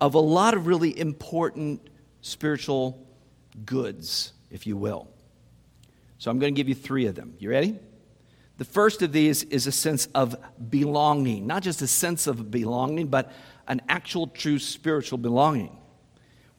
of 0.00 0.14
a 0.14 0.20
lot 0.20 0.54
of 0.54 0.68
really 0.68 0.96
important 0.96 1.88
spiritual 2.20 3.04
goods, 3.66 4.32
if 4.48 4.64
you 4.64 4.76
will. 4.76 5.08
So 6.18 6.30
I'm 6.30 6.38
going 6.38 6.54
to 6.54 6.56
give 6.56 6.68
you 6.68 6.76
three 6.76 7.06
of 7.06 7.16
them. 7.16 7.34
You 7.40 7.50
ready? 7.50 7.76
The 8.58 8.64
first 8.64 9.02
of 9.02 9.10
these 9.10 9.42
is 9.42 9.66
a 9.66 9.72
sense 9.72 10.06
of 10.14 10.36
belonging, 10.70 11.48
not 11.48 11.64
just 11.64 11.82
a 11.82 11.88
sense 11.88 12.28
of 12.28 12.48
belonging, 12.48 13.08
but 13.08 13.32
an 13.66 13.82
actual, 13.88 14.28
true 14.28 14.60
spiritual 14.60 15.18
belonging. 15.18 15.76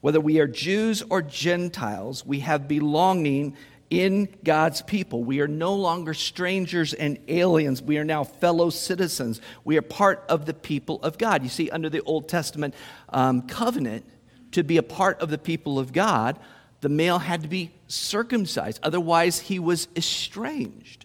Whether 0.00 0.20
we 0.20 0.38
are 0.40 0.46
Jews 0.46 1.02
or 1.08 1.22
Gentiles, 1.22 2.24
we 2.24 2.40
have 2.40 2.68
belonging 2.68 3.56
in 3.90 4.28
God's 4.44 4.82
people. 4.82 5.22
We 5.22 5.40
are 5.40 5.48
no 5.48 5.74
longer 5.74 6.14
strangers 6.14 6.92
and 6.92 7.18
aliens. 7.28 7.80
We 7.80 7.98
are 7.98 8.04
now 8.04 8.24
fellow 8.24 8.70
citizens. 8.70 9.40
We 9.64 9.76
are 9.76 9.82
part 9.82 10.24
of 10.28 10.46
the 10.46 10.54
people 10.54 11.02
of 11.02 11.18
God. 11.18 11.42
You 11.42 11.48
see, 11.48 11.70
under 11.70 11.88
the 11.88 12.02
Old 12.02 12.28
Testament 12.28 12.74
um, 13.08 13.42
covenant, 13.42 14.04
to 14.52 14.64
be 14.64 14.76
a 14.76 14.82
part 14.82 15.20
of 15.20 15.28
the 15.30 15.38
people 15.38 15.78
of 15.78 15.92
God, 15.92 16.38
the 16.80 16.88
male 16.88 17.18
had 17.18 17.42
to 17.42 17.48
be 17.48 17.72
circumcised. 17.88 18.80
Otherwise, 18.82 19.40
he 19.40 19.58
was 19.58 19.88
estranged. 19.96 21.04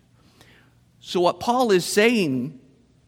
So, 0.99 1.21
what 1.21 1.39
Paul 1.39 1.71
is 1.71 1.85
saying 1.85 2.59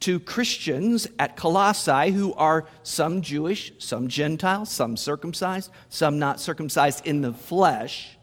to 0.04 0.20
Christians 0.20 1.08
at 1.18 1.38
Colossae, 1.38 2.12
who 2.12 2.34
are 2.34 2.66
some 2.84 3.22
Jewish, 3.22 3.72
some 3.78 4.10
Gentile, 4.10 4.66
some 4.66 4.98
circumcised, 4.98 5.72
some 5.88 6.20
not 6.20 6.42
circumcised 6.42 7.08
in 7.08 7.22
the 7.22 7.32
flesh, 7.32 8.18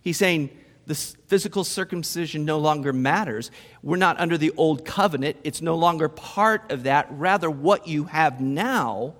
he's 0.00 0.16
saying 0.16 0.50
the 0.86 0.94
physical 0.94 1.64
circumcision 1.64 2.44
no 2.44 2.58
longer 2.58 2.92
matters. 2.92 3.50
We're 3.82 3.96
not 3.96 4.20
under 4.20 4.38
the 4.38 4.52
old 4.56 4.84
covenant, 4.84 5.38
it's 5.42 5.60
no 5.60 5.74
longer 5.74 6.08
part 6.08 6.70
of 6.70 6.84
that. 6.84 7.08
Rather, 7.10 7.50
what 7.50 7.88
you 7.88 8.04
have 8.04 8.40
now, 8.40 9.14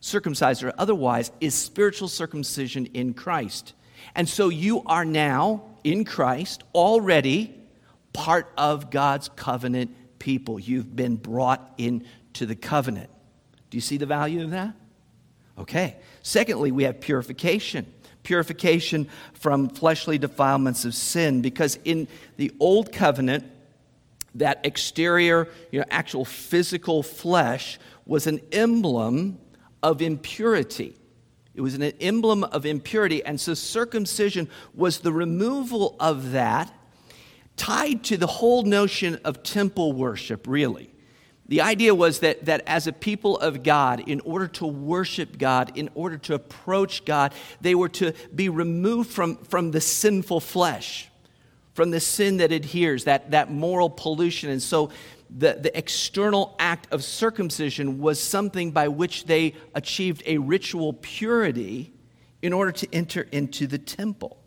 circumcised 0.00 0.64
or 0.64 0.72
otherwise, 0.78 1.30
is 1.40 1.54
spiritual 1.54 2.08
circumcision 2.08 2.86
in 2.86 3.14
Christ. 3.14 3.74
And 4.16 4.28
so 4.28 4.48
you 4.48 4.82
are 4.86 5.04
now 5.04 5.62
in 5.84 6.04
Christ 6.04 6.64
already 6.74 7.54
part 8.12 8.52
of 8.56 8.90
God's 8.90 9.28
covenant 9.36 9.94
people. 10.24 10.58
You've 10.58 10.96
been 10.96 11.16
brought 11.16 11.74
into 11.76 12.46
the 12.46 12.56
covenant. 12.56 13.10
Do 13.68 13.76
you 13.76 13.82
see 13.82 13.98
the 13.98 14.06
value 14.06 14.42
of 14.42 14.52
that? 14.52 14.74
Okay. 15.58 15.96
Secondly, 16.22 16.72
we 16.72 16.84
have 16.84 16.98
purification. 16.98 17.92
Purification 18.22 19.06
from 19.34 19.68
fleshly 19.68 20.16
defilements 20.16 20.86
of 20.86 20.94
sin, 20.94 21.42
because 21.42 21.78
in 21.84 22.08
the 22.38 22.50
old 22.58 22.90
covenant, 22.90 23.44
that 24.36 24.64
exterior, 24.64 25.46
you 25.70 25.80
know, 25.80 25.86
actual 25.90 26.24
physical 26.24 27.02
flesh 27.02 27.78
was 28.06 28.26
an 28.26 28.40
emblem 28.50 29.38
of 29.82 30.00
impurity. 30.00 30.96
It 31.54 31.60
was 31.60 31.74
an 31.74 31.82
emblem 31.82 32.44
of 32.44 32.64
impurity, 32.64 33.22
and 33.22 33.38
so 33.38 33.52
circumcision 33.52 34.48
was 34.74 35.00
the 35.00 35.12
removal 35.12 35.96
of 36.00 36.32
that 36.32 36.72
tied 37.56 38.04
to 38.04 38.16
the 38.16 38.26
whole 38.26 38.62
notion 38.62 39.20
of 39.24 39.42
temple 39.42 39.92
worship, 39.92 40.46
really. 40.46 40.90
The 41.46 41.60
idea 41.60 41.94
was 41.94 42.20
that, 42.20 42.46
that 42.46 42.62
as 42.66 42.86
a 42.86 42.92
people 42.92 43.38
of 43.38 43.62
God, 43.62 44.00
in 44.08 44.20
order 44.20 44.48
to 44.48 44.66
worship 44.66 45.36
God, 45.36 45.72
in 45.76 45.90
order 45.94 46.16
to 46.18 46.34
approach 46.34 47.04
God, 47.04 47.34
they 47.60 47.74
were 47.74 47.90
to 47.90 48.14
be 48.34 48.48
removed 48.48 49.10
from, 49.10 49.36
from 49.36 49.70
the 49.70 49.80
sinful 49.80 50.40
flesh, 50.40 51.10
from 51.74 51.90
the 51.90 52.00
sin 52.00 52.38
that 52.38 52.50
adheres, 52.50 53.04
that, 53.04 53.32
that 53.32 53.50
moral 53.50 53.90
pollution. 53.90 54.48
And 54.48 54.62
so 54.62 54.90
the, 55.28 55.58
the 55.60 55.76
external 55.76 56.54
act 56.58 56.90
of 56.92 57.04
circumcision 57.04 57.98
was 57.98 58.20
something 58.20 58.70
by 58.70 58.88
which 58.88 59.26
they 59.26 59.54
achieved 59.74 60.22
a 60.24 60.38
ritual 60.38 60.94
purity 60.94 61.92
in 62.40 62.52
order 62.52 62.72
to 62.72 62.94
enter 62.94 63.22
into 63.32 63.66
the 63.66 63.78
temple. 63.78 64.38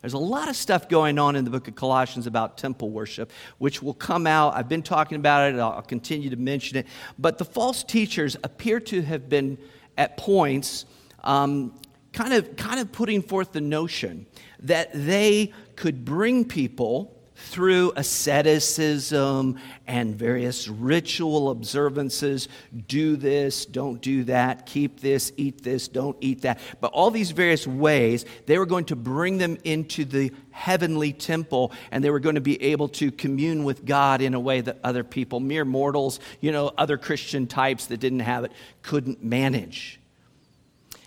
There's 0.00 0.14
a 0.14 0.18
lot 0.18 0.48
of 0.48 0.56
stuff 0.56 0.88
going 0.88 1.18
on 1.18 1.36
in 1.36 1.44
the 1.44 1.50
book 1.50 1.68
of 1.68 1.74
Colossians 1.74 2.26
about 2.26 2.58
temple 2.58 2.90
worship, 2.90 3.32
which 3.58 3.82
will 3.82 3.94
come 3.94 4.26
out. 4.26 4.54
I've 4.54 4.68
been 4.68 4.82
talking 4.82 5.16
about 5.16 5.52
it, 5.52 5.58
I'll 5.58 5.82
continue 5.82 6.30
to 6.30 6.36
mention 6.36 6.78
it. 6.78 6.86
But 7.18 7.38
the 7.38 7.44
false 7.44 7.82
teachers 7.82 8.36
appear 8.44 8.80
to 8.80 9.02
have 9.02 9.28
been, 9.28 9.58
at 9.98 10.16
points, 10.16 10.86
um, 11.24 11.74
kind, 12.12 12.32
of, 12.32 12.56
kind 12.56 12.80
of 12.80 12.90
putting 12.92 13.20
forth 13.20 13.52
the 13.52 13.60
notion 13.60 14.26
that 14.60 14.90
they 14.94 15.52
could 15.76 16.04
bring 16.04 16.44
people 16.44 17.17
through 17.48 17.92
asceticism 17.96 19.58
and 19.86 20.14
various 20.14 20.68
ritual 20.68 21.50
observances 21.50 22.48
do 22.86 23.16
this, 23.16 23.64
don't 23.64 24.00
do 24.02 24.24
that, 24.24 24.66
keep 24.66 25.00
this, 25.00 25.32
eat 25.36 25.62
this, 25.62 25.88
don't 25.88 26.16
eat 26.20 26.42
that. 26.42 26.60
But 26.80 26.92
all 26.92 27.10
these 27.10 27.30
various 27.30 27.66
ways, 27.66 28.26
they 28.46 28.58
were 28.58 28.66
going 28.66 28.84
to 28.86 28.96
bring 28.96 29.38
them 29.38 29.56
into 29.64 30.04
the 30.04 30.30
heavenly 30.50 31.12
temple 31.12 31.72
and 31.90 32.04
they 32.04 32.10
were 32.10 32.20
going 32.20 32.34
to 32.34 32.40
be 32.40 32.62
able 32.62 32.88
to 32.88 33.10
commune 33.10 33.64
with 33.64 33.84
God 33.84 34.20
in 34.20 34.34
a 34.34 34.40
way 34.40 34.60
that 34.60 34.78
other 34.84 35.02
people, 35.02 35.40
mere 35.40 35.64
mortals, 35.64 36.20
you 36.40 36.52
know, 36.52 36.70
other 36.76 36.98
Christian 36.98 37.46
types 37.46 37.86
that 37.86 37.98
didn't 37.98 38.20
have 38.20 38.44
it, 38.44 38.52
couldn't 38.82 39.24
manage. 39.24 40.00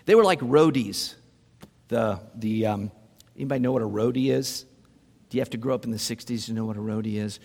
They 0.06 0.16
were 0.16 0.24
like 0.24 0.40
roadies. 0.40 1.14
The, 1.88 2.20
the, 2.34 2.66
um, 2.66 2.90
anybody 3.36 3.60
know 3.60 3.72
what 3.72 3.82
a 3.82 3.86
roadie 3.86 4.32
is? 4.32 4.64
Do 5.32 5.38
you 5.38 5.40
have 5.40 5.50
to 5.50 5.56
grow 5.56 5.74
up 5.74 5.86
in 5.86 5.90
the 5.90 5.96
60s 5.96 6.44
to 6.44 6.52
know 6.52 6.66
what 6.66 6.76
a 6.76 6.80
roadie 6.80 7.14
is? 7.14 7.40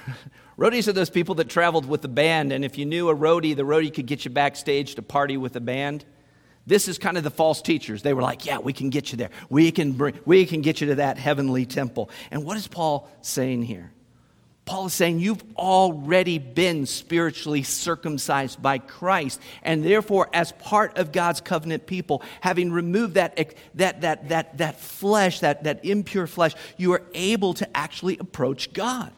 Roadies 0.58 0.88
are 0.88 0.94
those 0.94 1.10
people 1.10 1.34
that 1.34 1.50
traveled 1.50 1.84
with 1.84 2.00
the 2.00 2.08
band, 2.08 2.50
and 2.50 2.64
if 2.64 2.78
you 2.78 2.86
knew 2.86 3.10
a 3.10 3.14
roadie, 3.14 3.54
the 3.54 3.62
roadie 3.62 3.92
could 3.92 4.06
get 4.06 4.24
you 4.24 4.30
backstage 4.30 4.94
to 4.94 5.02
party 5.02 5.36
with 5.36 5.52
the 5.52 5.60
band. 5.60 6.06
This 6.66 6.88
is 6.88 6.96
kind 6.96 7.18
of 7.18 7.24
the 7.24 7.30
false 7.30 7.60
teachers. 7.60 8.00
They 8.00 8.14
were 8.14 8.22
like, 8.22 8.46
"Yeah, 8.46 8.56
we 8.56 8.72
can 8.72 8.88
get 8.88 9.12
you 9.12 9.18
there. 9.18 9.28
We 9.50 9.70
can 9.70 9.92
bring, 9.92 10.18
we 10.24 10.46
can 10.46 10.62
get 10.62 10.80
you 10.80 10.86
to 10.86 10.94
that 10.94 11.18
heavenly 11.18 11.66
temple." 11.66 12.08
And 12.30 12.42
what 12.42 12.56
is 12.56 12.66
Paul 12.68 13.06
saying 13.20 13.64
here? 13.64 13.92
Paul 14.66 14.86
is 14.86 14.94
saying 14.94 15.20
you've 15.20 15.44
already 15.56 16.38
been 16.38 16.86
spiritually 16.86 17.62
circumcised 17.62 18.60
by 18.60 18.78
Christ, 18.78 19.40
and 19.62 19.84
therefore, 19.84 20.28
as 20.32 20.50
part 20.52 20.98
of 20.98 21.12
God's 21.12 21.40
covenant 21.40 21.86
people, 21.86 22.20
having 22.40 22.72
removed 22.72 23.14
that, 23.14 23.36
that, 23.76 24.00
that, 24.00 24.28
that, 24.28 24.58
that 24.58 24.80
flesh, 24.80 25.38
that, 25.40 25.62
that 25.64 25.84
impure 25.84 26.26
flesh, 26.26 26.52
you 26.76 26.92
are 26.94 27.02
able 27.14 27.54
to 27.54 27.76
actually 27.76 28.18
approach 28.18 28.72
God. 28.72 29.12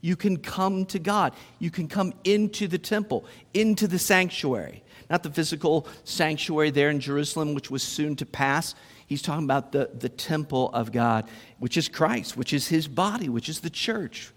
You 0.00 0.14
can 0.14 0.36
come 0.36 0.86
to 0.86 1.00
God. 1.00 1.32
You 1.58 1.72
can 1.72 1.88
come 1.88 2.12
into 2.22 2.68
the 2.68 2.78
temple, 2.78 3.24
into 3.52 3.88
the 3.88 3.98
sanctuary. 3.98 4.84
Not 5.10 5.24
the 5.24 5.30
physical 5.30 5.88
sanctuary 6.04 6.70
there 6.70 6.90
in 6.90 7.00
Jerusalem, 7.00 7.54
which 7.54 7.68
was 7.68 7.82
soon 7.82 8.14
to 8.16 8.26
pass. 8.26 8.76
He's 9.08 9.22
talking 9.22 9.44
about 9.44 9.72
the, 9.72 9.90
the 9.98 10.08
temple 10.08 10.70
of 10.72 10.92
God, 10.92 11.28
which 11.58 11.76
is 11.76 11.88
Christ, 11.88 12.36
which 12.36 12.52
is 12.52 12.68
his 12.68 12.86
body, 12.86 13.28
which 13.28 13.48
is 13.48 13.58
the 13.58 13.70
church 13.70 14.30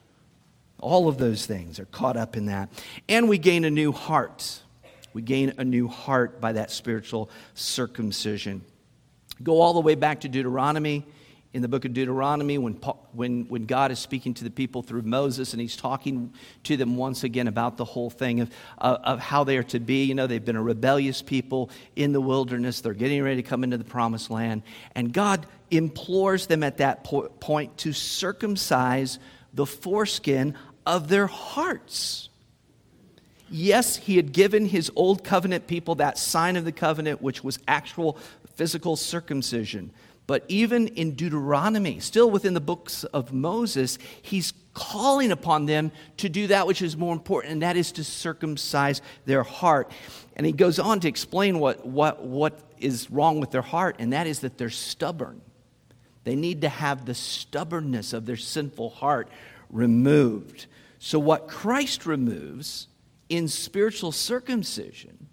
all 0.80 1.08
of 1.08 1.18
those 1.18 1.46
things 1.46 1.80
are 1.80 1.86
caught 1.86 2.18
up 2.18 2.38
in 2.38 2.48
that. 2.48 2.70
And 3.10 3.28
we 3.28 3.38
gain 3.38 3.66
a 3.66 3.70
new 3.70 3.92
heart. 3.92 4.60
We 5.14 5.22
gain 5.22 5.54
a 5.58 5.64
new 5.64 5.88
heart 5.88 6.40
by 6.40 6.54
that 6.54 6.70
spiritual 6.70 7.30
circumcision. 7.56 8.62
Go 9.42 9.62
all 9.62 9.74
the 9.74 9.82
way 9.82 9.96
back 9.96 10.22
to 10.22 10.30
Deuteronomy. 10.30 11.06
In 11.54 11.62
the 11.64 11.68
book 11.68 11.86
of 11.86 11.94
Deuteronomy, 11.94 12.60
when, 12.60 12.74
when, 13.14 13.46
when 13.48 13.66
God 13.66 13.92
is 13.92 13.98
speaking 13.98 14.34
to 14.36 14.44
the 14.44 14.52
people 14.52 14.84
through 14.84 15.04
Moses 15.04 15.54
and 15.54 15.62
he's 15.62 15.76
talking 15.76 16.34
to 16.66 16.78
them 16.78 16.98
once 16.98 17.24
again 17.24 17.48
about 17.48 17.78
the 17.78 17.86
whole 17.86 18.12
thing 18.12 18.42
of, 18.42 18.52
uh, 18.78 18.98
of 19.04 19.20
how 19.20 19.44
they 19.44 19.58
are 19.58 19.64
to 19.64 19.80
be. 19.80 20.04
You 20.04 20.14
know, 20.14 20.28
they've 20.28 20.44
been 20.44 20.58
a 20.58 20.62
rebellious 20.62 21.24
people 21.24 21.72
in 21.96 22.12
the 22.12 22.22
wilderness, 22.22 22.82
they're 22.82 22.94
getting 22.94 23.24
ready 23.24 23.38
to 23.42 23.48
come 23.48 23.64
into 23.64 23.78
the 23.78 23.86
promised 23.86 24.30
land. 24.30 24.62
And 24.94 25.12
God 25.12 25.48
implores 25.72 26.46
them 26.46 26.62
at 26.62 26.78
that 26.78 27.04
po- 27.04 27.30
point 27.40 27.78
to 27.78 27.94
circumcise 27.94 29.18
the 29.54 29.66
foreskin 29.66 30.56
of 30.86 31.08
their 31.08 31.28
hearts. 31.28 32.30
Yes, 33.50 33.96
he 33.98 34.18
had 34.18 34.34
given 34.34 34.66
his 34.66 34.92
old 34.96 35.24
covenant 35.24 35.68
people 35.68 35.96
that 35.96 36.18
sign 36.18 36.56
of 36.58 36.66
the 36.66 36.72
covenant, 36.72 37.22
which 37.22 37.44
was 37.44 37.60
actual 37.68 38.18
physical 38.56 38.96
circumcision. 38.96 39.92
But 40.26 40.44
even 40.50 40.90
in 40.90 41.14
Deuteronomy, 41.14 42.00
still 42.00 42.30
within 42.30 42.54
the 42.54 42.60
books 42.60 43.06
of 43.06 43.32
Moses, 43.32 43.98
he's 44.22 44.52
calling 44.74 45.32
upon 45.32 45.66
them 45.66 45.92
to 46.18 46.28
do 46.28 46.48
that 46.48 46.68
which 46.68 46.82
is 46.82 46.98
more 46.98 47.14
important, 47.14 47.54
and 47.54 47.62
that 47.62 47.78
is 47.78 47.94
to 47.94 48.04
circumcise 48.04 49.02
their 49.26 49.44
heart. 49.44 49.90
And 50.36 50.46
he 50.46 50.52
goes 50.52 50.80
on 50.80 51.00
to 51.00 51.08
explain 51.08 51.60
what, 51.60 51.86
what, 51.86 52.24
what 52.24 52.60
is 52.78 53.10
wrong 53.10 53.40
with 53.40 53.52
their 53.52 53.62
heart, 53.62 53.96
and 54.00 54.12
that 54.12 54.28
is 54.28 54.42
that 54.42 54.58
they're 54.58 54.70
stubborn. 54.70 55.42
They 56.28 56.36
need 56.36 56.60
to 56.64 56.70
have 56.70 57.06
the 57.06 57.14
stubbornness 57.14 58.12
of 58.12 58.26
their 58.26 58.36
sinful 58.36 58.90
heart 58.90 59.30
removed. 59.70 60.66
So, 61.00 61.20
what 61.20 61.48
Christ 61.48 62.06
removes 62.06 62.90
in 63.30 63.48
spiritual 63.48 64.12
circumcision 64.12 65.30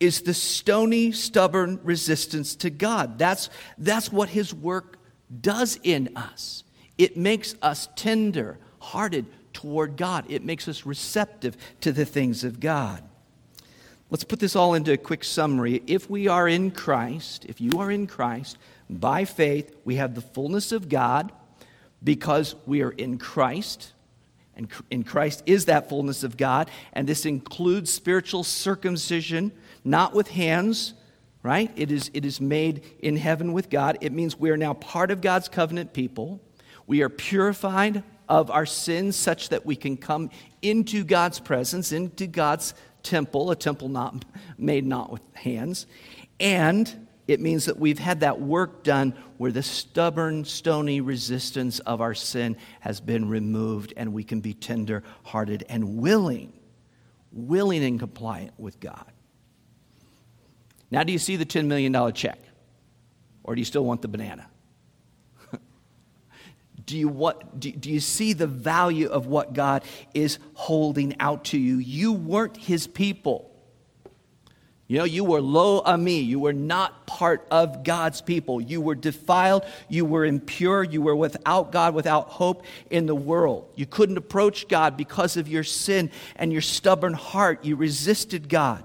is 0.00 0.22
the 0.22 0.34
stony, 0.34 1.12
stubborn 1.12 1.78
resistance 1.84 2.56
to 2.56 2.70
God. 2.70 3.16
That's, 3.16 3.48
that's 3.78 4.10
what 4.10 4.28
his 4.28 4.52
work 4.52 4.98
does 5.40 5.78
in 5.84 6.16
us. 6.16 6.64
It 6.98 7.16
makes 7.16 7.54
us 7.62 7.88
tender 7.94 8.58
hearted 8.80 9.26
toward 9.52 9.96
God, 9.96 10.24
it 10.28 10.42
makes 10.42 10.66
us 10.66 10.84
receptive 10.84 11.56
to 11.82 11.92
the 11.92 12.04
things 12.04 12.42
of 12.42 12.58
God. 12.58 13.04
Let's 14.10 14.24
put 14.24 14.40
this 14.40 14.56
all 14.56 14.74
into 14.74 14.92
a 14.92 14.96
quick 14.96 15.22
summary. 15.22 15.80
If 15.86 16.10
we 16.10 16.26
are 16.26 16.48
in 16.48 16.72
Christ, 16.72 17.44
if 17.44 17.60
you 17.60 17.78
are 17.78 17.90
in 17.92 18.08
Christ, 18.08 18.58
by 18.88 19.24
faith, 19.24 19.74
we 19.84 19.96
have 19.96 20.14
the 20.14 20.20
fullness 20.20 20.72
of 20.72 20.88
God 20.88 21.32
because 22.02 22.54
we 22.66 22.82
are 22.82 22.90
in 22.90 23.18
Christ. 23.18 23.92
And 24.54 24.68
in 24.90 25.02
Christ 25.02 25.42
is 25.46 25.66
that 25.66 25.88
fullness 25.88 26.22
of 26.22 26.36
God. 26.36 26.70
And 26.92 27.06
this 27.06 27.26
includes 27.26 27.92
spiritual 27.92 28.44
circumcision, 28.44 29.52
not 29.84 30.14
with 30.14 30.28
hands, 30.28 30.94
right? 31.42 31.70
It 31.76 31.92
is, 31.92 32.10
it 32.14 32.24
is 32.24 32.40
made 32.40 32.82
in 33.00 33.16
heaven 33.16 33.52
with 33.52 33.70
God. 33.70 33.98
It 34.00 34.12
means 34.12 34.38
we 34.38 34.50
are 34.50 34.56
now 34.56 34.74
part 34.74 35.10
of 35.10 35.20
God's 35.20 35.48
covenant 35.48 35.92
people. 35.92 36.40
We 36.86 37.02
are 37.02 37.08
purified 37.08 38.02
of 38.28 38.50
our 38.50 38.66
sins 38.66 39.16
such 39.16 39.50
that 39.50 39.66
we 39.66 39.76
can 39.76 39.96
come 39.96 40.30
into 40.62 41.04
God's 41.04 41.38
presence, 41.38 41.92
into 41.92 42.26
God's 42.26 42.74
temple, 43.02 43.50
a 43.50 43.56
temple 43.56 43.88
not 43.88 44.24
made 44.58 44.84
not 44.84 45.12
with 45.12 45.22
hands. 45.34 45.86
And 46.40 47.05
it 47.28 47.40
means 47.40 47.64
that 47.64 47.78
we've 47.78 47.98
had 47.98 48.20
that 48.20 48.40
work 48.40 48.84
done 48.84 49.14
where 49.36 49.50
the 49.50 49.62
stubborn, 49.62 50.44
stony 50.44 51.00
resistance 51.00 51.80
of 51.80 52.00
our 52.00 52.14
sin 52.14 52.56
has 52.80 53.00
been 53.00 53.28
removed 53.28 53.92
and 53.96 54.12
we 54.12 54.22
can 54.22 54.40
be 54.40 54.54
tender 54.54 55.02
hearted 55.24 55.64
and 55.68 55.98
willing, 55.98 56.52
willing 57.32 57.82
and 57.82 57.98
compliant 57.98 58.52
with 58.58 58.78
God. 58.78 59.10
Now, 60.90 61.02
do 61.02 61.12
you 61.12 61.18
see 61.18 61.34
the 61.34 61.46
$10 61.46 61.66
million 61.66 62.12
check? 62.12 62.38
Or 63.42 63.56
do 63.56 63.60
you 63.60 63.64
still 63.64 63.84
want 63.84 64.02
the 64.02 64.08
banana? 64.08 64.48
do, 66.86 66.96
you 66.96 67.08
what, 67.08 67.58
do, 67.58 67.72
do 67.72 67.90
you 67.90 67.98
see 67.98 68.34
the 68.34 68.46
value 68.46 69.08
of 69.08 69.26
what 69.26 69.52
God 69.52 69.82
is 70.14 70.38
holding 70.54 71.18
out 71.18 71.46
to 71.46 71.58
you? 71.58 71.78
You 71.78 72.12
weren't 72.12 72.56
his 72.56 72.86
people. 72.86 73.55
You 74.88 74.98
know, 74.98 75.04
you 75.04 75.24
were 75.24 75.40
Lo-Ammi. 75.40 76.24
You 76.24 76.38
were 76.38 76.52
not 76.52 77.06
part 77.06 77.46
of 77.50 77.82
God's 77.82 78.20
people. 78.20 78.60
You 78.60 78.80
were 78.80 78.94
defiled. 78.94 79.64
You 79.88 80.04
were 80.04 80.24
impure. 80.24 80.84
You 80.84 81.02
were 81.02 81.16
without 81.16 81.72
God, 81.72 81.94
without 81.94 82.28
hope 82.28 82.64
in 82.90 83.06
the 83.06 83.14
world. 83.14 83.68
You 83.74 83.86
couldn't 83.86 84.16
approach 84.16 84.68
God 84.68 84.96
because 84.96 85.36
of 85.36 85.48
your 85.48 85.64
sin 85.64 86.10
and 86.36 86.52
your 86.52 86.62
stubborn 86.62 87.14
heart. 87.14 87.64
You 87.64 87.74
resisted 87.74 88.48
God. 88.48 88.84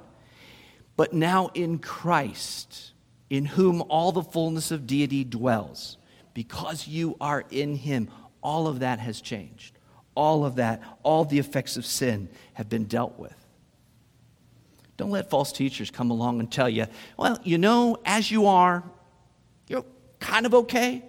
But 0.95 1.13
now 1.13 1.51
in 1.53 1.77
Christ, 1.77 2.93
in 3.29 3.45
whom 3.45 3.83
all 3.83 4.11
the 4.11 4.23
fullness 4.23 4.71
of 4.71 4.87
deity 4.87 5.23
dwells, 5.23 5.97
because 6.33 6.87
you 6.87 7.15
are 7.21 7.43
in 7.51 7.75
Him, 7.75 8.09
all 8.41 8.67
of 8.67 8.79
that 8.79 8.99
has 8.99 9.21
changed. 9.21 9.77
All 10.15 10.45
of 10.45 10.55
that, 10.55 10.81
all 11.03 11.25
the 11.25 11.39
effects 11.39 11.77
of 11.77 11.85
sin 11.85 12.27
have 12.53 12.69
been 12.69 12.85
dealt 12.85 13.17
with. 13.19 13.35
Don't 14.97 15.11
let 15.11 15.29
false 15.29 15.51
teachers 15.51 15.89
come 15.89 16.11
along 16.11 16.39
and 16.39 16.51
tell 16.51 16.69
you, 16.69 16.85
well, 17.17 17.39
you 17.43 17.57
know, 17.57 17.97
as 18.05 18.29
you 18.29 18.45
are, 18.47 18.83
you're 19.67 19.85
kind 20.19 20.45
of 20.45 20.53
okay. 20.53 21.03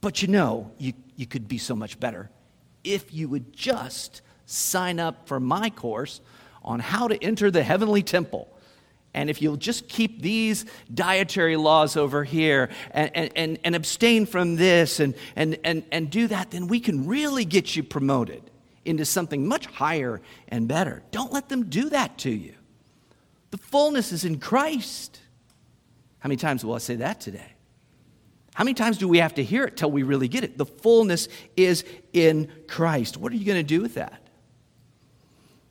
But 0.00 0.20
you 0.22 0.28
know, 0.28 0.70
you, 0.78 0.92
you 1.16 1.26
could 1.26 1.48
be 1.48 1.58
so 1.58 1.74
much 1.74 1.98
better 2.00 2.30
if 2.82 3.14
you 3.14 3.28
would 3.28 3.52
just 3.52 4.20
sign 4.46 5.00
up 5.00 5.26
for 5.26 5.40
my 5.40 5.70
course 5.70 6.20
on 6.62 6.80
how 6.80 7.08
to 7.08 7.22
enter 7.22 7.50
the 7.50 7.62
heavenly 7.62 8.02
temple. 8.02 8.48
And 9.14 9.30
if 9.30 9.40
you'll 9.40 9.56
just 9.56 9.88
keep 9.88 10.20
these 10.20 10.66
dietary 10.92 11.56
laws 11.56 11.96
over 11.96 12.24
here 12.24 12.68
and, 12.90 13.10
and, 13.36 13.58
and, 13.64 13.76
abstain 13.76 14.26
from 14.26 14.56
this 14.56 14.98
and, 14.98 15.14
and, 15.36 15.56
and, 15.62 15.84
and 15.92 16.10
do 16.10 16.26
that, 16.26 16.50
then 16.50 16.66
we 16.66 16.80
can 16.80 17.06
really 17.06 17.44
get 17.44 17.76
you 17.76 17.84
promoted 17.84 18.42
into 18.84 19.04
something 19.04 19.46
much 19.46 19.66
higher 19.66 20.20
and 20.48 20.68
better. 20.68 21.02
Don't 21.10 21.32
let 21.32 21.48
them 21.48 21.68
do 21.68 21.88
that 21.90 22.18
to 22.18 22.30
you. 22.30 22.54
The 23.50 23.58
fullness 23.58 24.12
is 24.12 24.24
in 24.24 24.38
Christ. 24.38 25.20
How 26.18 26.28
many 26.28 26.36
times 26.36 26.64
will 26.64 26.74
I 26.74 26.78
say 26.78 26.96
that 26.96 27.20
today? 27.20 27.52
How 28.54 28.64
many 28.64 28.74
times 28.74 28.98
do 28.98 29.08
we 29.08 29.18
have 29.18 29.34
to 29.34 29.44
hear 29.44 29.64
it 29.64 29.76
till 29.76 29.90
we 29.90 30.02
really 30.02 30.28
get 30.28 30.44
it? 30.44 30.58
The 30.58 30.66
fullness 30.66 31.28
is 31.56 31.84
in 32.12 32.50
Christ. 32.68 33.16
What 33.16 33.32
are 33.32 33.36
you 33.36 33.44
going 33.44 33.58
to 33.58 33.62
do 33.62 33.82
with 33.82 33.94
that? 33.94 34.24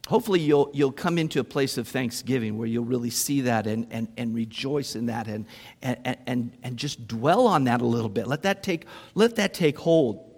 hopefully 0.07 0.39
you'll, 0.39 0.69
you'll 0.73 0.91
come 0.91 1.17
into 1.17 1.39
a 1.39 1.43
place 1.43 1.77
of 1.77 1.87
thanksgiving 1.87 2.57
where 2.57 2.67
you'll 2.67 2.85
really 2.85 3.09
see 3.09 3.41
that 3.41 3.67
and, 3.67 3.87
and, 3.89 4.07
and 4.17 4.35
rejoice 4.35 4.95
in 4.95 5.05
that 5.05 5.27
and, 5.27 5.45
and, 5.81 6.17
and, 6.27 6.57
and 6.63 6.77
just 6.77 7.07
dwell 7.07 7.47
on 7.47 7.63
that 7.65 7.81
a 7.81 7.85
little 7.85 8.09
bit. 8.09 8.27
Let 8.27 8.41
that, 8.43 8.63
take, 8.63 8.85
let 9.15 9.35
that 9.37 9.53
take 9.53 9.77
hold. 9.77 10.29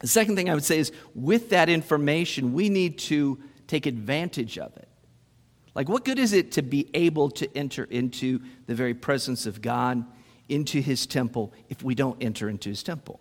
The 0.00 0.08
second 0.08 0.36
thing 0.36 0.50
I 0.50 0.54
would 0.54 0.64
say 0.64 0.78
is 0.78 0.92
with 1.14 1.50
that 1.50 1.68
information, 1.68 2.52
we 2.52 2.68
need 2.68 2.98
to 3.00 3.38
take 3.66 3.86
advantage 3.86 4.58
of 4.58 4.76
it. 4.76 4.88
Like, 5.74 5.88
what 5.88 6.04
good 6.04 6.18
is 6.18 6.32
it 6.32 6.52
to 6.52 6.62
be 6.62 6.90
able 6.94 7.30
to 7.32 7.56
enter 7.56 7.84
into 7.84 8.40
the 8.66 8.74
very 8.74 8.94
presence 8.94 9.46
of 9.46 9.62
God, 9.62 10.04
into 10.48 10.80
his 10.80 11.06
temple, 11.06 11.52
if 11.68 11.82
we 11.82 11.94
don't 11.94 12.20
enter 12.20 12.48
into 12.48 12.68
his 12.68 12.82
temple? 12.82 13.20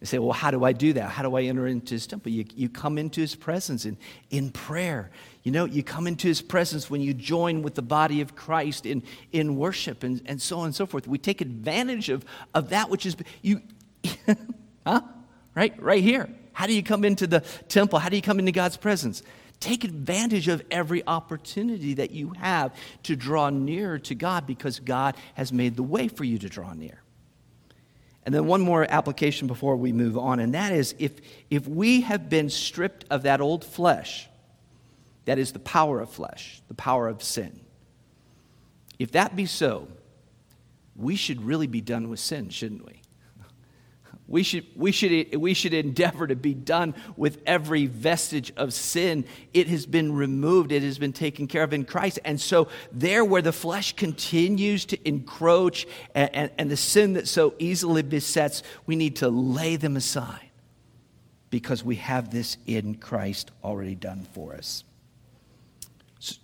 You 0.00 0.06
say, 0.06 0.18
well, 0.18 0.32
how 0.32 0.52
do 0.52 0.62
I 0.62 0.72
do 0.72 0.92
that? 0.92 1.10
How 1.10 1.24
do 1.24 1.34
I 1.34 1.42
enter 1.42 1.66
into 1.66 1.94
his 1.94 2.06
temple? 2.06 2.30
You, 2.30 2.44
you 2.54 2.68
come 2.68 2.98
into 2.98 3.20
his 3.20 3.34
presence 3.34 3.84
in, 3.84 3.96
in 4.30 4.50
prayer. 4.50 5.10
You 5.42 5.50
know, 5.50 5.64
you 5.64 5.82
come 5.82 6.06
into 6.06 6.28
his 6.28 6.40
presence 6.40 6.88
when 6.88 7.00
you 7.00 7.12
join 7.12 7.62
with 7.62 7.74
the 7.74 7.82
body 7.82 8.20
of 8.20 8.36
Christ 8.36 8.86
in, 8.86 9.02
in 9.32 9.56
worship 9.56 10.04
and, 10.04 10.22
and 10.26 10.40
so 10.40 10.60
on 10.60 10.66
and 10.66 10.74
so 10.74 10.86
forth. 10.86 11.08
We 11.08 11.18
take 11.18 11.40
advantage 11.40 12.10
of, 12.10 12.24
of 12.54 12.68
that 12.68 12.90
which 12.90 13.06
is, 13.06 13.16
you, 13.42 13.60
huh? 14.86 15.00
Right? 15.58 15.82
Right 15.82 16.04
here. 16.04 16.28
How 16.52 16.68
do 16.68 16.72
you 16.72 16.84
come 16.84 17.04
into 17.04 17.26
the 17.26 17.40
temple? 17.68 17.98
How 17.98 18.10
do 18.10 18.14
you 18.14 18.22
come 18.22 18.38
into 18.38 18.52
God's 18.52 18.76
presence? 18.76 19.24
Take 19.58 19.82
advantage 19.82 20.46
of 20.46 20.62
every 20.70 21.04
opportunity 21.04 21.94
that 21.94 22.12
you 22.12 22.30
have 22.38 22.72
to 23.02 23.16
draw 23.16 23.50
nearer 23.50 23.98
to 23.98 24.14
God 24.14 24.46
because 24.46 24.78
God 24.78 25.16
has 25.34 25.52
made 25.52 25.74
the 25.74 25.82
way 25.82 26.06
for 26.06 26.22
you 26.22 26.38
to 26.38 26.48
draw 26.48 26.74
near. 26.74 27.02
And 28.24 28.32
then 28.32 28.46
one 28.46 28.60
more 28.60 28.86
application 28.88 29.48
before 29.48 29.74
we 29.74 29.90
move 29.90 30.16
on, 30.16 30.38
and 30.38 30.54
that 30.54 30.72
is 30.72 30.94
if, 31.00 31.14
if 31.50 31.66
we 31.66 32.02
have 32.02 32.30
been 32.30 32.50
stripped 32.50 33.04
of 33.10 33.24
that 33.24 33.40
old 33.40 33.64
flesh, 33.64 34.28
that 35.24 35.40
is 35.40 35.50
the 35.50 35.58
power 35.58 35.98
of 35.98 36.08
flesh, 36.08 36.62
the 36.68 36.74
power 36.74 37.08
of 37.08 37.20
sin. 37.20 37.58
If 39.00 39.10
that 39.10 39.34
be 39.34 39.46
so, 39.46 39.88
we 40.94 41.16
should 41.16 41.42
really 41.42 41.66
be 41.66 41.80
done 41.80 42.10
with 42.10 42.20
sin, 42.20 42.48
shouldn't 42.50 42.86
we? 42.86 42.97
We 44.28 44.42
should, 44.42 44.66
we, 44.76 44.92
should, 44.92 45.34
we 45.36 45.54
should 45.54 45.72
endeavor 45.72 46.26
to 46.26 46.36
be 46.36 46.52
done 46.52 46.94
with 47.16 47.40
every 47.46 47.86
vestige 47.86 48.52
of 48.58 48.74
sin. 48.74 49.24
It 49.54 49.68
has 49.68 49.86
been 49.86 50.14
removed, 50.14 50.70
it 50.70 50.82
has 50.82 50.98
been 50.98 51.14
taken 51.14 51.46
care 51.46 51.62
of 51.62 51.72
in 51.72 51.86
Christ. 51.86 52.18
And 52.26 52.38
so, 52.38 52.68
there 52.92 53.24
where 53.24 53.40
the 53.40 53.52
flesh 53.52 53.96
continues 53.96 54.84
to 54.86 55.08
encroach 55.08 55.86
and, 56.14 56.30
and, 56.34 56.50
and 56.58 56.70
the 56.70 56.76
sin 56.76 57.14
that 57.14 57.26
so 57.26 57.54
easily 57.58 58.02
besets, 58.02 58.62
we 58.84 58.96
need 58.96 59.16
to 59.16 59.30
lay 59.30 59.76
them 59.76 59.96
aside 59.96 60.50
because 61.48 61.82
we 61.82 61.96
have 61.96 62.30
this 62.30 62.58
in 62.66 62.96
Christ 62.96 63.50
already 63.64 63.94
done 63.94 64.26
for 64.34 64.52
us. 64.52 64.84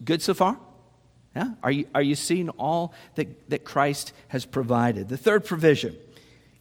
Good 0.03 0.23
so 0.23 0.33
far? 0.33 0.59
Yeah? 1.37 1.51
Are, 1.63 1.71
you, 1.71 1.87
are 1.95 2.03
you 2.03 2.15
seeing 2.15 2.49
all 2.51 2.95
that, 3.17 3.51
that 3.51 3.65
Christ 3.65 4.15
has 4.29 4.47
provided? 4.47 5.11
The 5.11 5.19
third 5.19 5.45
provision 5.45 5.97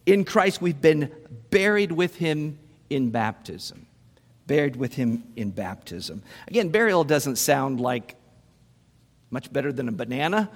in 0.06 0.24
Christ, 0.24 0.60
we've 0.60 0.80
been 0.80 1.10
buried 1.50 1.92
with 1.92 2.16
him 2.16 2.58
in 2.90 3.10
baptism. 3.10 3.86
Buried 4.46 4.76
with 4.76 4.94
him 4.94 5.24
in 5.36 5.50
baptism. 5.50 6.22
Again, 6.46 6.68
burial 6.68 7.04
doesn't 7.04 7.36
sound 7.36 7.80
like 7.80 8.16
much 9.30 9.52
better 9.52 9.72
than 9.72 9.88
a 9.88 9.92
banana. 9.92 10.50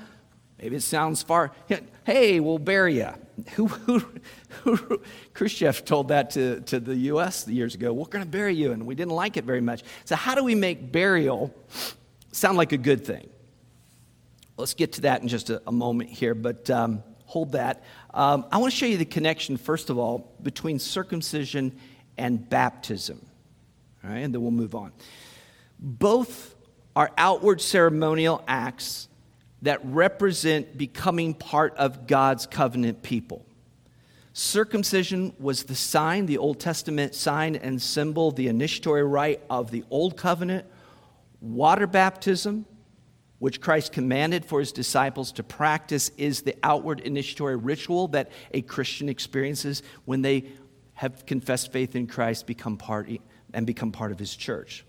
Maybe 0.61 0.77
it 0.77 0.83
sounds 0.83 1.23
far. 1.23 1.53
Hey, 2.05 2.41
we'll 2.41 2.59
bury 2.59 2.97
you. 2.97 3.11
Who, 3.55 3.69
who, 3.69 4.03
who, 4.65 5.01
Khrushchev 5.33 5.85
told 5.85 6.09
that 6.09 6.31
to, 6.31 6.61
to 6.63 6.81
the 6.81 6.97
U.S. 7.13 7.47
years 7.47 7.77
ago. 7.77 7.93
We're 7.93 8.07
going 8.07 8.25
to 8.25 8.31
bury 8.31 8.53
you, 8.57 8.73
and 8.73 8.85
we 8.85 8.97
didn't 8.97 9.13
like 9.15 9.37
it 9.37 9.45
very 9.45 9.61
much. 9.61 9.85
So, 10.07 10.17
how 10.17 10.35
do 10.35 10.43
we 10.43 10.57
make 10.57 10.91
burial 10.91 11.55
sound 12.33 12.57
like 12.57 12.73
a 12.73 12.77
good 12.77 13.07
thing? 13.07 13.29
Let's 14.57 14.75
get 14.75 14.95
to 14.95 15.03
that 15.03 15.23
in 15.23 15.29
just 15.29 15.51
a, 15.51 15.63
a 15.69 15.71
moment 15.71 16.11
here, 16.11 16.35
but 16.35 16.69
um, 16.69 17.05
hold 17.29 17.53
that. 17.53 17.85
Um, 18.15 18.47
I 18.51 18.57
want 18.57 18.73
to 18.73 18.77
show 18.77 18.87
you 18.87 18.97
the 18.97 19.05
connection, 19.05 19.59
first 19.59 19.91
of 19.91 19.99
all, 19.99 20.33
between 20.43 20.79
circumcision 20.79 21.79
and 22.17 22.49
baptism. 22.49 23.25
All 24.03 24.11
right, 24.11 24.21
and 24.21 24.33
then 24.33 24.41
we'll 24.41 24.51
move 24.51 24.75
on. 24.75 24.93
Both 25.79 26.55
are 26.97 27.13
outward 27.19 27.61
ceremonial 27.61 28.43
acts 28.49 29.09
that 29.61 29.81
represent 29.85 30.79
becoming 30.79 31.35
part 31.35 31.77
of 31.77 32.07
God's 32.07 32.47
covenant 32.47 33.03
people. 33.03 33.45
Circumcision 34.33 35.35
was 35.39 35.65
the 35.65 35.75
sign, 35.75 36.25
the 36.25 36.39
Old 36.39 36.61
Testament 36.61 37.15
sign 37.15 37.57
and 37.57 37.81
symbol, 37.81 38.31
the 38.31 38.49
initiatory 38.49 39.05
rite 39.05 39.43
of 39.51 39.71
the 39.71 39.85
Old 39.91 40.17
Covenant. 40.17 40.65
Water 41.43 41.87
baptism 41.87 42.65
which 43.39 43.61
Christ 43.61 43.93
commanded 43.93 44.45
for 44.45 44.61
his 44.61 44.73
disciples 44.73 45.33
to 45.33 45.43
practice, 45.43 46.11
is 46.17 46.43
the 46.43 46.57
outward 46.63 47.01
initiatory 47.01 47.57
ritual 47.57 48.09
that 48.09 48.33
a 48.53 48.63
Christian 48.63 49.09
experiences 49.09 49.83
when 50.05 50.23
they 50.23 50.47
have 50.95 51.25
confessed 51.27 51.73
faith 51.73 51.95
in 51.95 52.07
Christ 52.07 52.47
become 52.47 52.77
part, 52.77 53.09
and 53.55 53.67
become 53.67 53.93
part 53.93 54.11
of 54.11 54.19
his 54.19 54.35
church. 54.35 54.85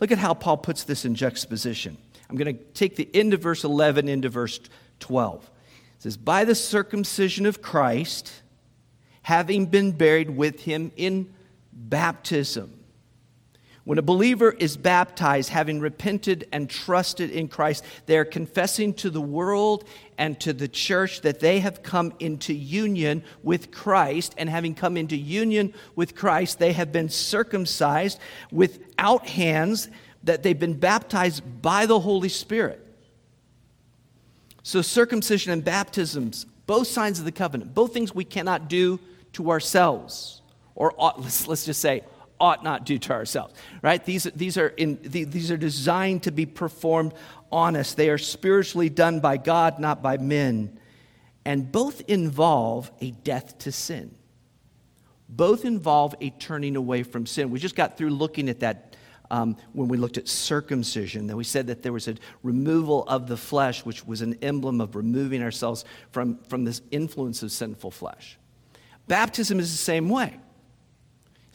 Look 0.00 0.12
at 0.12 0.18
how 0.18 0.34
Paul 0.34 0.58
puts 0.58 0.84
this 0.84 1.04
in 1.04 1.16
juxtaposition. 1.16 1.98
I'm 2.30 2.36
going 2.36 2.56
to 2.56 2.64
take 2.74 2.96
the 2.96 3.08
end 3.14 3.34
of 3.34 3.42
verse 3.42 3.64
11 3.64 4.08
into 4.08 4.28
verse 4.28 4.60
12. 5.00 5.50
It 5.96 6.02
says, 6.02 6.16
By 6.16 6.44
the 6.44 6.54
circumcision 6.54 7.46
of 7.46 7.62
Christ, 7.62 8.32
having 9.22 9.66
been 9.66 9.92
buried 9.92 10.30
with 10.30 10.60
him 10.60 10.92
in 10.96 11.34
baptism. 11.72 12.77
When 13.88 13.96
a 13.96 14.02
believer 14.02 14.50
is 14.50 14.76
baptized, 14.76 15.48
having 15.48 15.80
repented 15.80 16.46
and 16.52 16.68
trusted 16.68 17.30
in 17.30 17.48
Christ, 17.48 17.82
they 18.04 18.18
are 18.18 18.24
confessing 18.26 18.92
to 18.96 19.08
the 19.08 19.22
world 19.22 19.88
and 20.18 20.38
to 20.40 20.52
the 20.52 20.68
church 20.68 21.22
that 21.22 21.40
they 21.40 21.60
have 21.60 21.82
come 21.82 22.12
into 22.18 22.52
union 22.52 23.24
with 23.42 23.70
Christ. 23.70 24.34
And 24.36 24.50
having 24.50 24.74
come 24.74 24.98
into 24.98 25.16
union 25.16 25.72
with 25.96 26.14
Christ, 26.14 26.58
they 26.58 26.74
have 26.74 26.92
been 26.92 27.08
circumcised 27.08 28.18
without 28.52 29.26
hands, 29.26 29.88
that 30.22 30.42
they've 30.42 30.60
been 30.60 30.78
baptized 30.78 31.62
by 31.62 31.86
the 31.86 32.00
Holy 32.00 32.28
Spirit. 32.28 32.86
So, 34.62 34.82
circumcision 34.82 35.50
and 35.50 35.64
baptisms, 35.64 36.44
both 36.66 36.88
signs 36.88 37.20
of 37.20 37.24
the 37.24 37.32
covenant, 37.32 37.72
both 37.72 37.94
things 37.94 38.14
we 38.14 38.26
cannot 38.26 38.68
do 38.68 39.00
to 39.32 39.50
ourselves, 39.50 40.42
or 40.74 40.92
let's, 40.98 41.48
let's 41.48 41.64
just 41.64 41.80
say, 41.80 42.02
ought 42.40 42.62
not 42.64 42.84
do 42.84 42.98
to 42.98 43.12
ourselves, 43.12 43.54
right? 43.82 44.04
These, 44.04 44.24
these, 44.34 44.56
are 44.56 44.68
in, 44.68 44.98
these 45.02 45.50
are 45.50 45.56
designed 45.56 46.24
to 46.24 46.30
be 46.30 46.46
performed 46.46 47.14
on 47.50 47.76
us. 47.76 47.94
They 47.94 48.10
are 48.10 48.18
spiritually 48.18 48.88
done 48.88 49.20
by 49.20 49.36
God, 49.36 49.78
not 49.78 50.02
by 50.02 50.18
men. 50.18 50.78
And 51.44 51.70
both 51.70 52.02
involve 52.08 52.90
a 53.00 53.10
death 53.10 53.58
to 53.60 53.72
sin. 53.72 54.14
Both 55.28 55.64
involve 55.64 56.14
a 56.20 56.30
turning 56.30 56.76
away 56.76 57.02
from 57.02 57.26
sin. 57.26 57.50
We 57.50 57.58
just 57.58 57.74
got 57.74 57.96
through 57.96 58.10
looking 58.10 58.48
at 58.48 58.60
that 58.60 58.96
um, 59.30 59.56
when 59.72 59.88
we 59.88 59.98
looked 59.98 60.16
at 60.16 60.26
circumcision. 60.26 61.26
That 61.26 61.36
we 61.36 61.44
said 61.44 61.66
that 61.66 61.82
there 61.82 61.92
was 61.92 62.08
a 62.08 62.14
removal 62.42 63.04
of 63.04 63.26
the 63.26 63.36
flesh, 63.36 63.84
which 63.84 64.06
was 64.06 64.22
an 64.22 64.38
emblem 64.42 64.80
of 64.80 64.96
removing 64.96 65.42
ourselves 65.42 65.84
from, 66.12 66.38
from 66.44 66.64
this 66.64 66.80
influence 66.90 67.42
of 67.42 67.52
sinful 67.52 67.90
flesh. 67.90 68.38
Baptism 69.06 69.58
is 69.58 69.70
the 69.70 69.78
same 69.78 70.08
way. 70.08 70.38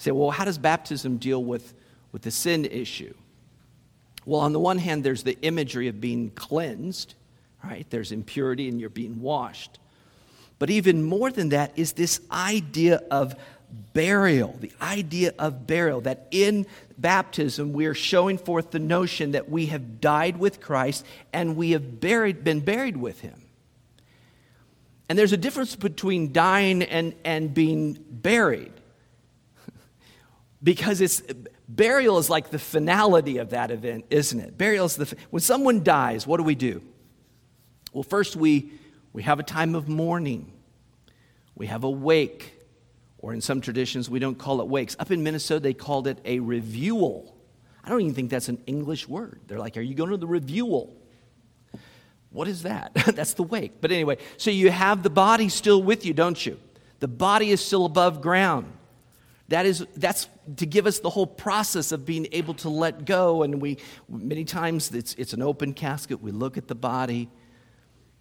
Say, 0.04 0.12
well, 0.12 0.32
how 0.32 0.44
does 0.44 0.58
baptism 0.58 1.16
deal 1.16 1.42
with, 1.42 1.74
with 2.12 2.24
the 2.24 2.32
sin 2.32 2.66
issue? 2.66 3.14
Well, 4.26 4.42
on 4.42 4.52
the 4.52 4.60
one 4.60 4.78
hand, 4.78 5.06
there's 5.06 5.24
the 5.24 5.40
imagery 5.42 5.88
of 5.88 6.02
being 6.02 6.30
cleansed, 6.32 7.16
right? 7.64 7.90
There's 7.90 8.12
impurity 8.12 8.68
and 8.68 8.82
you're 8.82 8.90
being 8.90 9.22
washed. 9.22 9.80
But 10.60 10.70
even 10.70 11.04
more 11.04 11.32
than 11.32 11.50
that 11.50 11.72
is 11.78 11.94
this 11.94 12.20
idea 12.30 13.02
of 13.12 13.38
burial, 13.94 14.58
the 14.60 14.74
idea 14.82 15.34
of 15.40 15.66
burial, 15.66 16.02
that 16.02 16.28
in 16.32 16.68
baptism 16.98 17.72
we 17.72 17.86
are 17.86 17.94
showing 17.94 18.38
forth 18.38 18.72
the 18.72 18.80
notion 18.80 19.32
that 19.32 19.50
we 19.50 19.68
have 19.68 20.02
died 20.02 20.36
with 20.36 20.60
Christ 20.60 21.06
and 21.32 21.56
we 21.56 21.72
have 21.72 22.02
buried, 22.02 22.44
been 22.44 22.60
buried 22.60 22.98
with 22.98 23.22
him. 23.22 23.42
And 25.08 25.18
there's 25.18 25.32
a 25.32 25.38
difference 25.38 25.78
between 25.78 26.34
dying 26.34 26.84
and, 26.84 27.16
and 27.24 27.54
being 27.54 27.98
buried. 28.10 28.74
Because 30.64 31.02
it's 31.02 31.22
burial 31.68 32.18
is 32.18 32.30
like 32.30 32.50
the 32.50 32.60
finality 32.60 33.38
of 33.38 33.50
that 33.50 33.70
event, 33.70 34.06
isn't 34.10 34.40
it? 34.40 34.58
Burial 34.58 34.86
is 34.86 34.96
the 34.96 35.16
when 35.30 35.42
someone 35.42 35.84
dies, 35.84 36.26
what 36.26 36.38
do 36.38 36.44
we 36.44 36.56
do? 36.56 36.82
Well, 37.92 38.04
first 38.04 38.36
we 38.36 38.72
we 39.12 39.24
have 39.24 39.40
a 39.40 39.44
time 39.44 39.76
of 39.76 39.88
mourning. 39.90 40.52
We 41.56 41.68
have 41.68 41.84
a 41.84 41.90
wake 41.90 42.54
or 43.20 43.34
in 43.34 43.40
some 43.40 43.62
traditions, 43.62 44.10
we 44.10 44.20
don't 44.20 44.38
call 44.38 44.60
it 44.60 44.68
wakes. 44.68 44.98
Up 45.00 45.10
in 45.10 45.24
Minnesota, 45.24 45.62
they 45.62 45.74
called 45.74 46.08
it 46.08 46.20
a 46.26 46.40
reviewal. 46.40 47.34
I 47.82 47.90
don't 47.90 48.02
even 48.02 48.14
think 48.14 48.30
that's 48.30 48.50
an 48.50 48.62
English 48.68 49.08
word. 49.08 49.40
They're 49.48 49.60
like, 49.60 49.78
Are 49.78 49.82
you 49.82 49.96
going 49.96 50.10
to 50.10 50.18
the 50.18 50.28
reviewal? 50.28 50.96
What 52.32 52.48
is 52.48 52.64
that? 52.64 52.94
that's 53.16 53.34
the 53.34 53.44
wake. 53.44 53.80
But 53.80 53.92
anyway, 53.92 54.18
so 54.38 54.52
you 54.52 54.72
have 54.72 55.04
the 55.04 55.10
body 55.10 55.50
still 55.50 55.82
with 55.82 56.06
you, 56.06 56.14
don't 56.14 56.44
you? 56.46 56.60
The 57.00 57.08
body 57.08 57.52
is 57.52 57.64
still 57.64 57.86
above 57.86 58.22
ground. 58.22 58.72
That 59.54 59.68
is, 59.68 59.86
that's 59.96 60.28
to 60.56 60.66
give 60.66 60.88
us 60.88 60.98
the 60.98 61.12
whole 61.12 61.28
process 61.28 61.92
of 61.92 62.08
being 62.08 62.28
able 62.32 62.56
to 62.56 62.70
let 62.70 63.06
go. 63.06 63.44
And 63.44 63.62
we, 63.62 63.78
many 64.10 64.46
times, 64.46 64.92
it's, 64.92 65.14
it's 65.14 65.34
an 65.34 65.44
open 65.44 65.76
casket. 65.76 66.24
We 66.24 66.32
look 66.32 66.58
at 66.58 66.68
the 66.68 66.74
body. 66.74 67.30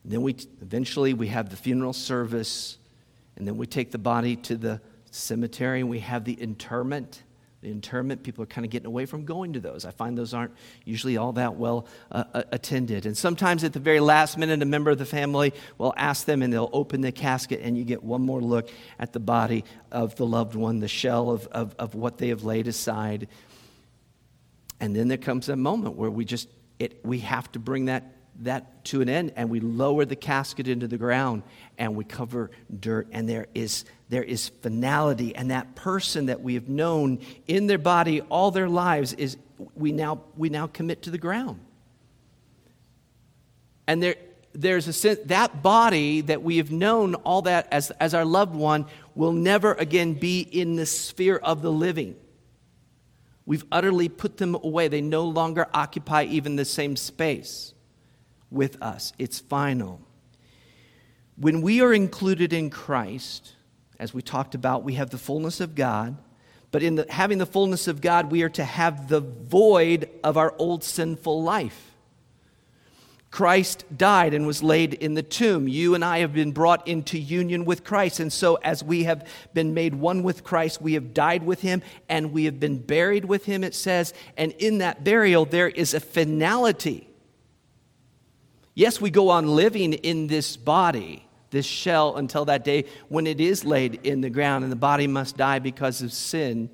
Then 0.04 0.20
we, 0.20 0.36
eventually, 0.60 1.14
we 1.14 1.28
have 1.28 1.48
the 1.48 1.56
funeral 1.56 1.94
service. 1.94 2.76
And 3.36 3.48
then 3.48 3.56
we 3.56 3.66
take 3.66 3.92
the 3.92 3.98
body 3.98 4.36
to 4.36 4.58
the 4.58 4.82
cemetery 5.10 5.80
and 5.80 5.88
we 5.88 6.00
have 6.00 6.24
the 6.24 6.34
interment. 6.34 7.22
The 7.62 7.70
interment, 7.70 8.24
people 8.24 8.42
are 8.42 8.46
kind 8.46 8.64
of 8.64 8.72
getting 8.72 8.86
away 8.86 9.06
from 9.06 9.24
going 9.24 9.52
to 9.52 9.60
those. 9.60 9.84
I 9.84 9.92
find 9.92 10.18
those 10.18 10.34
aren't 10.34 10.52
usually 10.84 11.16
all 11.16 11.32
that 11.34 11.54
well 11.54 11.86
uh, 12.10 12.24
uh, 12.34 12.42
attended. 12.50 13.06
And 13.06 13.16
sometimes 13.16 13.62
at 13.62 13.72
the 13.72 13.78
very 13.78 14.00
last 14.00 14.36
minute, 14.36 14.60
a 14.60 14.66
member 14.66 14.90
of 14.90 14.98
the 14.98 15.06
family 15.06 15.54
will 15.78 15.94
ask 15.96 16.26
them 16.26 16.42
and 16.42 16.52
they'll 16.52 16.70
open 16.72 17.02
the 17.02 17.12
casket 17.12 17.60
and 17.62 17.78
you 17.78 17.84
get 17.84 18.02
one 18.02 18.20
more 18.20 18.40
look 18.40 18.68
at 18.98 19.12
the 19.12 19.20
body 19.20 19.64
of 19.92 20.16
the 20.16 20.26
loved 20.26 20.56
one, 20.56 20.80
the 20.80 20.88
shell 20.88 21.30
of, 21.30 21.46
of, 21.48 21.76
of 21.78 21.94
what 21.94 22.18
they 22.18 22.28
have 22.28 22.42
laid 22.42 22.66
aside. 22.66 23.28
And 24.80 24.96
then 24.96 25.06
there 25.06 25.16
comes 25.16 25.48
a 25.48 25.54
moment 25.54 25.94
where 25.94 26.10
we 26.10 26.24
just, 26.24 26.48
it, 26.80 26.98
we 27.04 27.20
have 27.20 27.50
to 27.52 27.60
bring 27.60 27.84
that 27.84 28.12
that 28.40 28.84
to 28.84 29.02
an 29.02 29.08
end 29.08 29.32
and 29.36 29.50
we 29.50 29.60
lower 29.60 30.04
the 30.04 30.16
casket 30.16 30.66
into 30.66 30.88
the 30.88 30.96
ground 30.96 31.42
and 31.78 31.94
we 31.94 32.02
cover 32.02 32.50
dirt 32.80 33.06
and 33.12 33.28
there 33.28 33.46
is 33.54 33.84
there 34.12 34.22
is 34.22 34.50
finality 34.60 35.34
and 35.34 35.50
that 35.50 35.74
person 35.74 36.26
that 36.26 36.42
we 36.42 36.54
have 36.54 36.68
known 36.68 37.18
in 37.46 37.66
their 37.66 37.78
body 37.78 38.20
all 38.22 38.50
their 38.50 38.68
lives 38.68 39.12
is 39.14 39.36
we 39.74 39.90
now 39.90 40.20
we 40.36 40.48
now 40.48 40.66
commit 40.66 41.02
to 41.02 41.10
the 41.10 41.18
ground 41.18 41.58
and 43.86 44.02
there 44.02 44.16
there's 44.54 44.86
a 44.86 44.92
sense 44.92 45.18
that 45.24 45.62
body 45.62 46.20
that 46.20 46.42
we 46.42 46.58
have 46.58 46.70
known 46.70 47.14
all 47.14 47.40
that 47.40 47.66
as, 47.72 47.90
as 47.92 48.12
our 48.12 48.24
loved 48.26 48.54
one 48.54 48.84
will 49.14 49.32
never 49.32 49.72
again 49.74 50.12
be 50.12 50.40
in 50.40 50.76
the 50.76 50.84
sphere 50.84 51.36
of 51.36 51.62
the 51.62 51.72
living 51.72 52.14
we've 53.46 53.64
utterly 53.72 54.08
put 54.08 54.36
them 54.36 54.54
away 54.54 54.88
they 54.88 55.00
no 55.00 55.24
longer 55.24 55.66
occupy 55.72 56.24
even 56.24 56.56
the 56.56 56.64
same 56.64 56.96
space 56.96 57.72
with 58.52 58.80
us. 58.82 59.12
It's 59.18 59.40
final. 59.40 60.00
When 61.36 61.62
we 61.62 61.80
are 61.80 61.92
included 61.92 62.52
in 62.52 62.70
Christ, 62.70 63.54
as 64.02 64.12
we 64.12 64.20
talked 64.20 64.56
about, 64.56 64.82
we 64.82 64.94
have 64.94 65.10
the 65.10 65.16
fullness 65.16 65.60
of 65.60 65.76
God. 65.76 66.16
But 66.72 66.82
in 66.82 66.96
the, 66.96 67.06
having 67.08 67.38
the 67.38 67.46
fullness 67.46 67.86
of 67.86 68.00
God, 68.00 68.32
we 68.32 68.42
are 68.42 68.48
to 68.48 68.64
have 68.64 69.06
the 69.06 69.20
void 69.20 70.10
of 70.24 70.36
our 70.36 70.52
old 70.58 70.82
sinful 70.82 71.40
life. 71.40 71.92
Christ 73.30 73.84
died 73.96 74.34
and 74.34 74.44
was 74.44 74.60
laid 74.60 74.94
in 74.94 75.14
the 75.14 75.22
tomb. 75.22 75.68
You 75.68 75.94
and 75.94 76.04
I 76.04 76.18
have 76.18 76.34
been 76.34 76.50
brought 76.50 76.88
into 76.88 77.16
union 77.16 77.64
with 77.64 77.84
Christ. 77.84 78.18
And 78.18 78.32
so, 78.32 78.56
as 78.56 78.82
we 78.82 79.04
have 79.04 79.24
been 79.54 79.72
made 79.72 79.94
one 79.94 80.24
with 80.24 80.42
Christ, 80.42 80.82
we 80.82 80.94
have 80.94 81.14
died 81.14 81.44
with 81.44 81.60
him 81.60 81.80
and 82.08 82.32
we 82.32 82.46
have 82.46 82.58
been 82.58 82.78
buried 82.78 83.26
with 83.26 83.44
him, 83.44 83.62
it 83.62 83.72
says. 83.74 84.12
And 84.36 84.50
in 84.58 84.78
that 84.78 85.04
burial, 85.04 85.44
there 85.44 85.68
is 85.68 85.94
a 85.94 86.00
finality. 86.00 87.08
Yes, 88.74 89.00
we 89.00 89.10
go 89.10 89.28
on 89.28 89.46
living 89.46 89.92
in 89.92 90.26
this 90.26 90.56
body, 90.56 91.24
this 91.52 91.64
shell, 91.64 92.16
until 92.16 92.44
that 92.46 92.64
day 92.64 92.86
when 93.08 93.28
it 93.28 93.40
is 93.40 93.64
laid 93.64 94.04
in 94.04 94.20
the 94.20 94.30
ground 94.30 94.64
and 94.64 94.72
the 94.72 94.76
body 94.76 95.06
must 95.06 95.36
die 95.36 95.60
because 95.60 96.02
of 96.02 96.12
sin. 96.12 96.68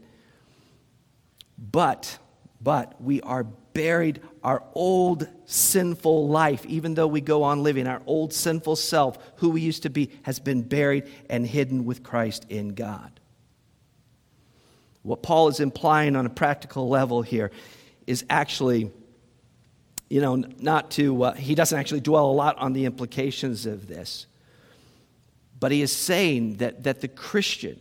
But, 1.59 2.19
but 2.62 3.01
we 3.03 3.21
are 3.21 3.45
buried 3.45 4.23
our 4.43 4.62
old 4.75 5.29
sinful 5.45 6.29
life, 6.29 6.64
even 6.64 6.95
though 6.95 7.07
we 7.07 7.21
go 7.21 7.43
on 7.43 7.62
living, 7.62 7.87
our 7.87 8.01
old 8.07 8.33
sinful 8.33 8.77
self, 8.77 9.19
who 9.37 9.51
we 9.51 9.61
used 9.61 9.83
to 9.83 9.91
be, 9.91 10.11
has 10.23 10.41
been 10.41 10.62
buried 10.62 11.05
and 11.29 11.47
hidden 11.47 11.85
with 11.85 12.03
Christ 12.03 12.47
in 12.49 12.71
God. 12.71 13.21
What 15.03 15.23
Paul 15.23 15.49
is 15.49 15.61
implying 15.61 16.17
on 16.17 16.25
a 16.25 16.31
practical 16.31 16.88
level 16.88 17.23
here 17.23 17.51
is 18.07 18.25
actually 18.31 18.91
you 20.09 20.21
know, 20.21 20.37
not 20.37 20.91
to, 20.93 21.23
uh, 21.25 21.35
he 21.35 21.55
doesn't 21.55 21.79
actually 21.79 22.01
dwell 22.01 22.31
a 22.31 22.33
lot 22.33 22.57
on 22.59 22.73
the 22.73 22.87
implications 22.87 23.67
of 23.67 23.87
this. 23.87 24.27
But 25.61 25.73
he 25.73 25.83
is 25.83 25.94
saying 25.94 26.59
that, 26.59 26.85
that 26.85 27.01
the 27.01 27.09
Christian, 27.09 27.79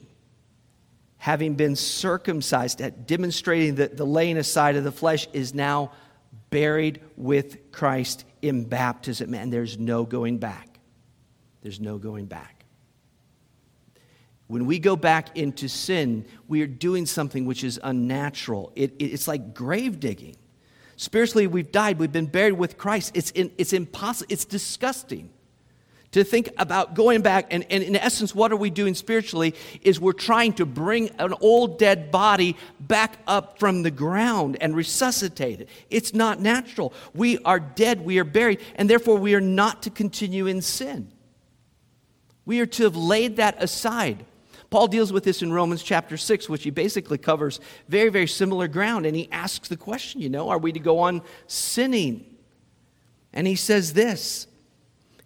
having 1.17 1.55
been 1.55 1.75
circumcised, 1.75 2.81
at 2.81 3.07
demonstrating 3.07 3.75
that 3.75 3.97
the 3.97 4.05
laying 4.05 4.37
aside 4.37 4.75
of 4.75 4.83
the 4.83 4.91
flesh, 4.91 5.27
is 5.33 5.53
now 5.53 5.91
buried 6.49 7.01
with 7.15 7.71
Christ 7.71 8.25
in 8.41 8.65
baptism. 8.65 9.33
And 9.33 9.51
there's 9.51 9.77
no 9.77 10.05
going 10.05 10.37
back. 10.37 10.79
There's 11.61 11.79
no 11.79 11.97
going 11.97 12.25
back. 12.25 12.65
When 14.47 14.65
we 14.65 14.79
go 14.79 14.95
back 14.95 15.37
into 15.37 15.67
sin, 15.67 16.25
we 16.47 16.61
are 16.61 16.67
doing 16.67 17.05
something 17.05 17.45
which 17.45 17.65
is 17.65 17.79
unnatural. 17.83 18.71
It, 18.75 18.93
it's 18.97 19.27
like 19.27 19.53
grave 19.53 19.99
digging. 19.99 20.37
Spiritually, 20.95 21.47
we've 21.47 21.71
died. 21.71 21.99
We've 21.99 22.11
been 22.11 22.27
buried 22.27 22.53
with 22.53 22.77
Christ. 22.77 23.11
It's, 23.13 23.31
in, 23.31 23.51
it's 23.57 23.73
impossible. 23.73 24.31
It's 24.31 24.45
disgusting 24.45 25.29
to 26.11 26.23
think 26.23 26.49
about 26.57 26.93
going 26.93 27.21
back. 27.21 27.47
And, 27.51 27.65
and 27.69 27.83
in 27.83 27.95
essence, 27.95 28.33
what 28.33 28.51
are 28.51 28.57
we 28.57 28.69
doing 28.69 28.95
spiritually? 28.95 29.55
Is 29.81 29.99
we're 29.99 30.13
trying 30.13 30.53
to 30.53 30.65
bring 30.65 31.09
an 31.19 31.33
old 31.41 31.77
dead 31.77 32.11
body 32.11 32.55
back 32.79 33.19
up 33.27 33.59
from 33.59 33.83
the 33.83 33.91
ground 33.91 34.57
and 34.61 34.75
resuscitate 34.75 35.61
it. 35.61 35.69
It's 35.89 36.13
not 36.13 36.39
natural. 36.39 36.93
We 37.13 37.37
are 37.39 37.59
dead. 37.59 38.01
We 38.01 38.19
are 38.19 38.23
buried. 38.23 38.61
And 38.75 38.89
therefore, 38.89 39.17
we 39.17 39.35
are 39.35 39.41
not 39.41 39.83
to 39.83 39.89
continue 39.89 40.47
in 40.47 40.61
sin. 40.61 41.11
We 42.45 42.61
are 42.61 42.65
to 42.65 42.83
have 42.83 42.95
laid 42.95 43.35
that 43.37 43.61
aside. 43.61 44.25
Paul 44.69 44.87
deals 44.87 45.13
with 45.13 45.23
this 45.23 45.41
in 45.41 45.51
Romans 45.51 45.83
chapter 45.83 46.17
6, 46.17 46.49
which 46.49 46.63
he 46.63 46.69
basically 46.69 47.17
covers 47.17 47.59
very, 47.87 48.09
very 48.09 48.27
similar 48.27 48.67
ground. 48.67 49.05
And 49.05 49.15
he 49.15 49.29
asks 49.31 49.67
the 49.69 49.77
question, 49.77 50.21
you 50.21 50.29
know, 50.29 50.49
are 50.49 50.57
we 50.57 50.71
to 50.71 50.79
go 50.79 50.99
on 50.99 51.21
sinning? 51.47 52.25
And 53.33 53.47
he 53.47 53.55
says 53.55 53.93
this 53.93 54.47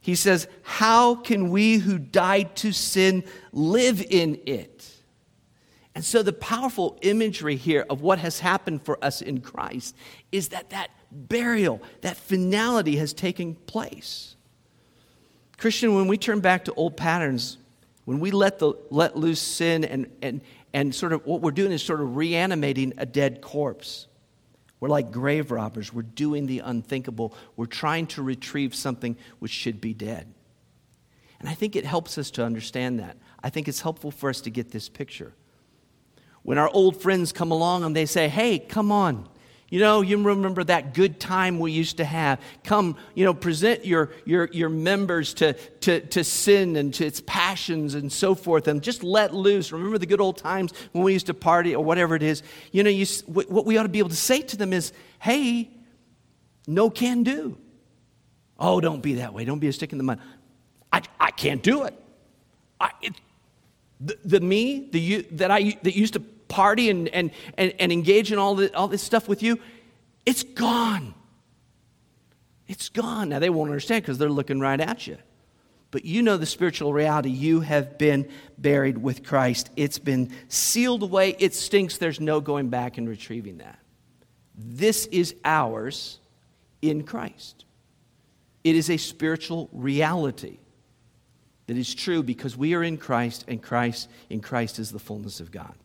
He 0.02 0.16
says, 0.16 0.48
How 0.64 1.16
can 1.16 1.52
we 1.52 1.78
who 1.78 1.98
died 2.00 2.56
to 2.58 2.72
sin 2.72 3.24
live 3.54 4.02
in 4.02 4.42
it? 4.46 4.92
And 5.94 6.04
so 6.04 6.24
the 6.24 6.34
powerful 6.34 6.98
imagery 7.02 7.56
here 7.56 7.86
of 7.90 8.02
what 8.02 8.20
has 8.20 8.40
happened 8.40 8.84
for 8.84 9.04
us 9.04 9.22
in 9.22 9.42
Christ 9.42 9.96
is 10.32 10.50
that 10.50 10.72
that 10.72 10.90
burial, 11.12 11.82
that 12.02 12.18
finality 12.18 12.96
has 12.96 13.14
taken 13.14 13.56
place. 13.56 14.36
Christian, 15.58 15.96
when 15.96 16.08
we 16.08 16.18
turn 16.18 16.40
back 16.40 16.66
to 16.66 16.74
old 16.74 16.98
patterns, 16.98 17.58
when 18.06 18.20
we 18.20 18.32
let, 18.32 18.58
the, 18.58 18.74
let 18.90 19.16
loose 19.16 19.42
sin 19.42 19.84
and, 19.84 20.10
and, 20.22 20.42
and 20.74 20.96
sort 20.96 21.14
of 21.14 21.26
what 21.26 21.42
we're 21.42 21.52
doing 21.52 21.72
is 21.72 21.84
sort 21.84 22.02
of 22.02 22.16
reanimating 22.16 22.94
a 22.98 23.06
dead 23.06 23.42
corpse. 23.42 24.08
We're 24.82 24.90
like 24.90 25.12
grave 25.12 25.52
robbers. 25.52 25.94
We're 25.94 26.02
doing 26.02 26.48
the 26.48 26.60
unthinkable. 26.60 27.34
We're 27.56 27.68
trying 27.68 28.08
to 28.08 28.24
retrieve 28.24 28.76
something 28.76 29.16
which 29.40 29.52
should 29.52 29.80
be 29.80 29.94
dead. 29.94 30.34
And 31.40 31.48
I 31.48 31.54
think 31.54 31.76
it 31.76 31.86
helps 31.86 32.18
us 32.18 32.32
to 32.32 32.44
understand 32.44 33.00
that. 33.00 33.18
I 33.44 33.50
think 33.50 33.68
it's 33.68 33.82
helpful 33.82 34.12
for 34.12 34.30
us 34.30 34.42
to 34.42 34.50
get 34.50 34.72
this 34.72 34.90
picture. 34.90 35.34
When 36.42 36.58
our 36.58 36.70
old 36.74 37.00
friends 37.00 37.32
come 37.32 37.52
along 37.52 37.84
and 37.84 37.96
they 37.96 38.08
say, 38.08 38.28
hey, 38.28 38.58
come 38.58 38.92
on, 38.92 39.30
you 39.72 39.80
know, 39.80 40.02
you 40.02 40.22
remember 40.22 40.66
that 40.66 40.94
good 40.94 41.18
time 41.18 41.58
we 41.58 41.72
used 41.72 41.98
to 41.98 42.04
have. 42.04 42.42
Come, 42.66 42.98
you 43.16 43.24
know, 43.24 43.34
present 43.34 43.86
your, 43.86 44.12
your, 44.26 44.50
your 44.52 44.68
members 44.68 45.34
to, 45.36 45.54
to, 45.54 46.02
to 46.08 46.26
sin 46.26 46.76
and 46.76 46.94
to 46.96 47.06
its 47.06 47.22
passions 47.26 47.96
and 47.96 48.12
so 48.12 48.36
forth, 48.36 48.68
and 48.68 48.84
just 48.84 49.02
let 49.02 49.34
loose. 49.34 49.72
Remember 49.72 49.98
the 49.98 50.06
good 50.06 50.20
old 50.20 50.38
times 50.38 50.74
when 50.92 51.06
we 51.06 51.14
used 51.14 51.28
to 51.28 51.34
party 51.34 51.74
or 51.74 51.84
whatever 51.84 52.16
it 52.16 52.22
is. 52.22 52.44
You 52.74 52.84
know, 52.84 52.90
you, 52.90 53.06
what 53.28 53.66
we 53.66 53.78
ought 53.78 53.84
to 53.84 53.90
be 53.90 54.00
able 54.00 54.10
to 54.10 54.16
say 54.16 54.42
to 54.42 54.58
them 54.58 54.74
is, 54.74 54.92
hey, 55.20 55.72
no 56.68 56.90
can 56.90 57.24
do. 57.24 57.58
Oh, 58.60 58.82
don't 58.82 59.02
be 59.02 59.16
that 59.16 59.34
way. 59.34 59.46
Don't 59.46 59.60
be 59.60 59.70
a 59.70 59.74
stick 59.74 59.94
in 59.94 59.98
the 59.98 60.04
mud. 60.04 60.20
I, 60.92 61.02
I 61.18 61.32
can't 61.32 61.64
do 61.64 61.84
it. 61.84 61.94
I, 62.78 62.92
it 63.02 63.14
the, 64.02 64.18
the 64.26 64.40
me 64.42 64.90
the 64.92 65.00
you, 65.00 65.22
that 65.32 65.50
I 65.50 65.78
that 65.84 65.96
used 65.96 66.14
to 66.14 66.20
party 66.52 66.90
and, 66.90 67.08
and, 67.10 67.32
and, 67.58 67.74
and 67.80 67.92
engage 67.92 68.32
in 68.32 68.38
all, 68.38 68.56
the, 68.56 68.76
all 68.76 68.88
this 68.88 69.02
stuff 69.02 69.28
with 69.28 69.42
you, 69.42 69.58
it's 70.26 70.44
gone. 70.44 71.16
It's 72.68 72.90
gone. 72.90 73.30
Now, 73.30 73.40
they 73.40 73.50
won't 73.50 73.70
understand 73.70 74.04
because 74.04 74.18
they're 74.18 74.30
looking 74.30 74.60
right 74.60 74.80
at 74.80 75.08
you. 75.08 75.18
But 75.90 76.06
you 76.06 76.22
know 76.22 76.38
the 76.38 76.46
spiritual 76.46 76.94
reality. 76.94 77.30
You 77.30 77.62
have 77.62 77.98
been 77.98 78.30
buried 78.58 78.98
with 78.98 79.24
Christ. 79.24 79.70
It's 79.76 80.00
been 80.00 80.32
sealed 80.48 81.04
away. 81.04 81.36
It 81.40 81.54
stinks. 81.54 81.98
There's 81.98 82.20
no 82.20 82.40
going 82.40 82.70
back 82.70 82.98
and 82.98 83.10
retrieving 83.10 83.58
that. 83.58 83.80
This 84.56 85.06
is 85.08 85.36
ours 85.44 86.20
in 86.82 87.04
Christ. 87.04 87.66
It 88.64 88.76
is 88.76 88.90
a 88.90 88.98
spiritual 88.98 89.70
reality 89.74 90.60
that 91.68 91.78
is 91.78 91.94
true 91.94 92.24
because 92.24 92.56
we 92.56 92.74
are 92.74 92.84
in 92.84 92.98
Christ 92.98 93.46
and 93.48 93.62
Christ 93.62 94.10
in 94.30 94.40
Christ 94.40 94.80
is 94.80 94.92
the 94.92 95.00
fullness 95.00 95.40
of 95.40 95.52
God. 95.52 95.76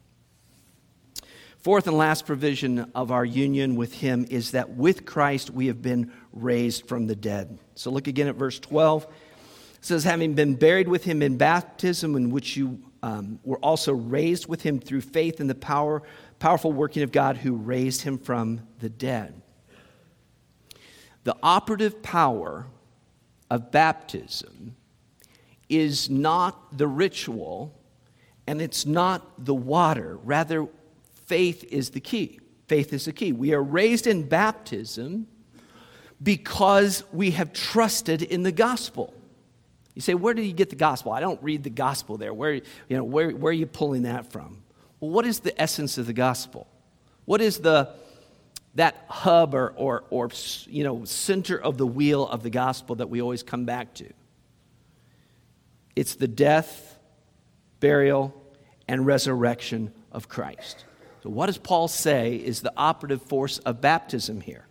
Fourth 1.66 1.88
and 1.88 1.98
last 1.98 2.26
provision 2.26 2.92
of 2.94 3.10
our 3.10 3.24
union 3.24 3.74
with 3.74 3.92
Him 3.92 4.24
is 4.30 4.52
that 4.52 4.70
with 4.76 5.04
Christ 5.04 5.50
we 5.50 5.66
have 5.66 5.82
been 5.82 6.12
raised 6.32 6.86
from 6.86 7.08
the 7.08 7.16
dead. 7.16 7.58
So 7.74 7.90
look 7.90 8.06
again 8.06 8.28
at 8.28 8.36
verse 8.36 8.60
12. 8.60 9.02
It 9.02 9.10
says, 9.80 10.04
Having 10.04 10.34
been 10.34 10.54
buried 10.54 10.86
with 10.86 11.02
Him 11.02 11.22
in 11.22 11.36
baptism, 11.36 12.14
in 12.14 12.30
which 12.30 12.56
you 12.56 12.80
um, 13.02 13.40
were 13.42 13.58
also 13.58 13.92
raised 13.92 14.46
with 14.46 14.62
Him 14.62 14.78
through 14.78 15.00
faith 15.00 15.40
in 15.40 15.48
the 15.48 15.56
power, 15.56 16.04
powerful 16.38 16.72
working 16.72 17.02
of 17.02 17.10
God 17.10 17.36
who 17.36 17.56
raised 17.56 18.02
Him 18.02 18.16
from 18.16 18.60
the 18.78 18.88
dead. 18.88 19.42
The 21.24 21.34
operative 21.42 22.00
power 22.00 22.68
of 23.50 23.72
baptism 23.72 24.76
is 25.68 26.08
not 26.08 26.78
the 26.78 26.86
ritual 26.86 27.74
and 28.46 28.62
it's 28.62 28.86
not 28.86 29.44
the 29.44 29.52
water. 29.52 30.20
Rather, 30.22 30.68
faith 31.26 31.64
is 31.64 31.90
the 31.90 32.00
key. 32.00 32.40
Faith 32.66 32.92
is 32.92 33.04
the 33.04 33.12
key. 33.12 33.32
We 33.32 33.54
are 33.54 33.62
raised 33.62 34.06
in 34.06 34.28
baptism 34.28 35.26
because 36.22 37.04
we 37.12 37.32
have 37.32 37.52
trusted 37.52 38.22
in 38.22 38.42
the 38.42 38.52
gospel. 38.52 39.12
You 39.94 40.02
say, 40.02 40.14
where 40.14 40.34
do 40.34 40.42
you 40.42 40.52
get 40.52 40.70
the 40.70 40.76
gospel? 40.76 41.12
I 41.12 41.20
don't 41.20 41.42
read 41.42 41.62
the 41.62 41.70
gospel 41.70 42.16
there. 42.16 42.34
Where, 42.34 42.54
you 42.54 42.62
know, 42.88 43.04
where, 43.04 43.30
where 43.30 43.50
are 43.50 43.54
you 43.54 43.66
pulling 43.66 44.02
that 44.02 44.30
from? 44.32 44.62
Well, 45.00 45.10
what 45.10 45.26
is 45.26 45.40
the 45.40 45.58
essence 45.60 45.98
of 45.98 46.06
the 46.06 46.12
gospel? 46.12 46.66
What 47.24 47.40
is 47.40 47.58
the 47.58 47.90
that 48.74 49.06
hub 49.08 49.54
or, 49.54 49.72
or, 49.76 50.04
or 50.10 50.28
you 50.66 50.84
know, 50.84 51.04
center 51.06 51.56
of 51.56 51.78
the 51.78 51.86
wheel 51.86 52.28
of 52.28 52.42
the 52.42 52.50
gospel 52.50 52.96
that 52.96 53.08
we 53.08 53.22
always 53.22 53.42
come 53.42 53.64
back 53.64 53.94
to? 53.94 54.10
It's 55.94 56.14
the 56.14 56.28
death, 56.28 56.98
burial, 57.80 58.34
and 58.86 59.06
resurrection 59.06 59.92
of 60.12 60.28
Christ. 60.28 60.84
So, 61.26 61.30
what 61.30 61.46
does 61.46 61.58
Paul 61.58 61.88
say 61.88 62.36
is 62.36 62.60
the 62.60 62.72
operative 62.76 63.20
force 63.20 63.58
of 63.58 63.80
baptism 63.80 64.40
here? 64.40 64.64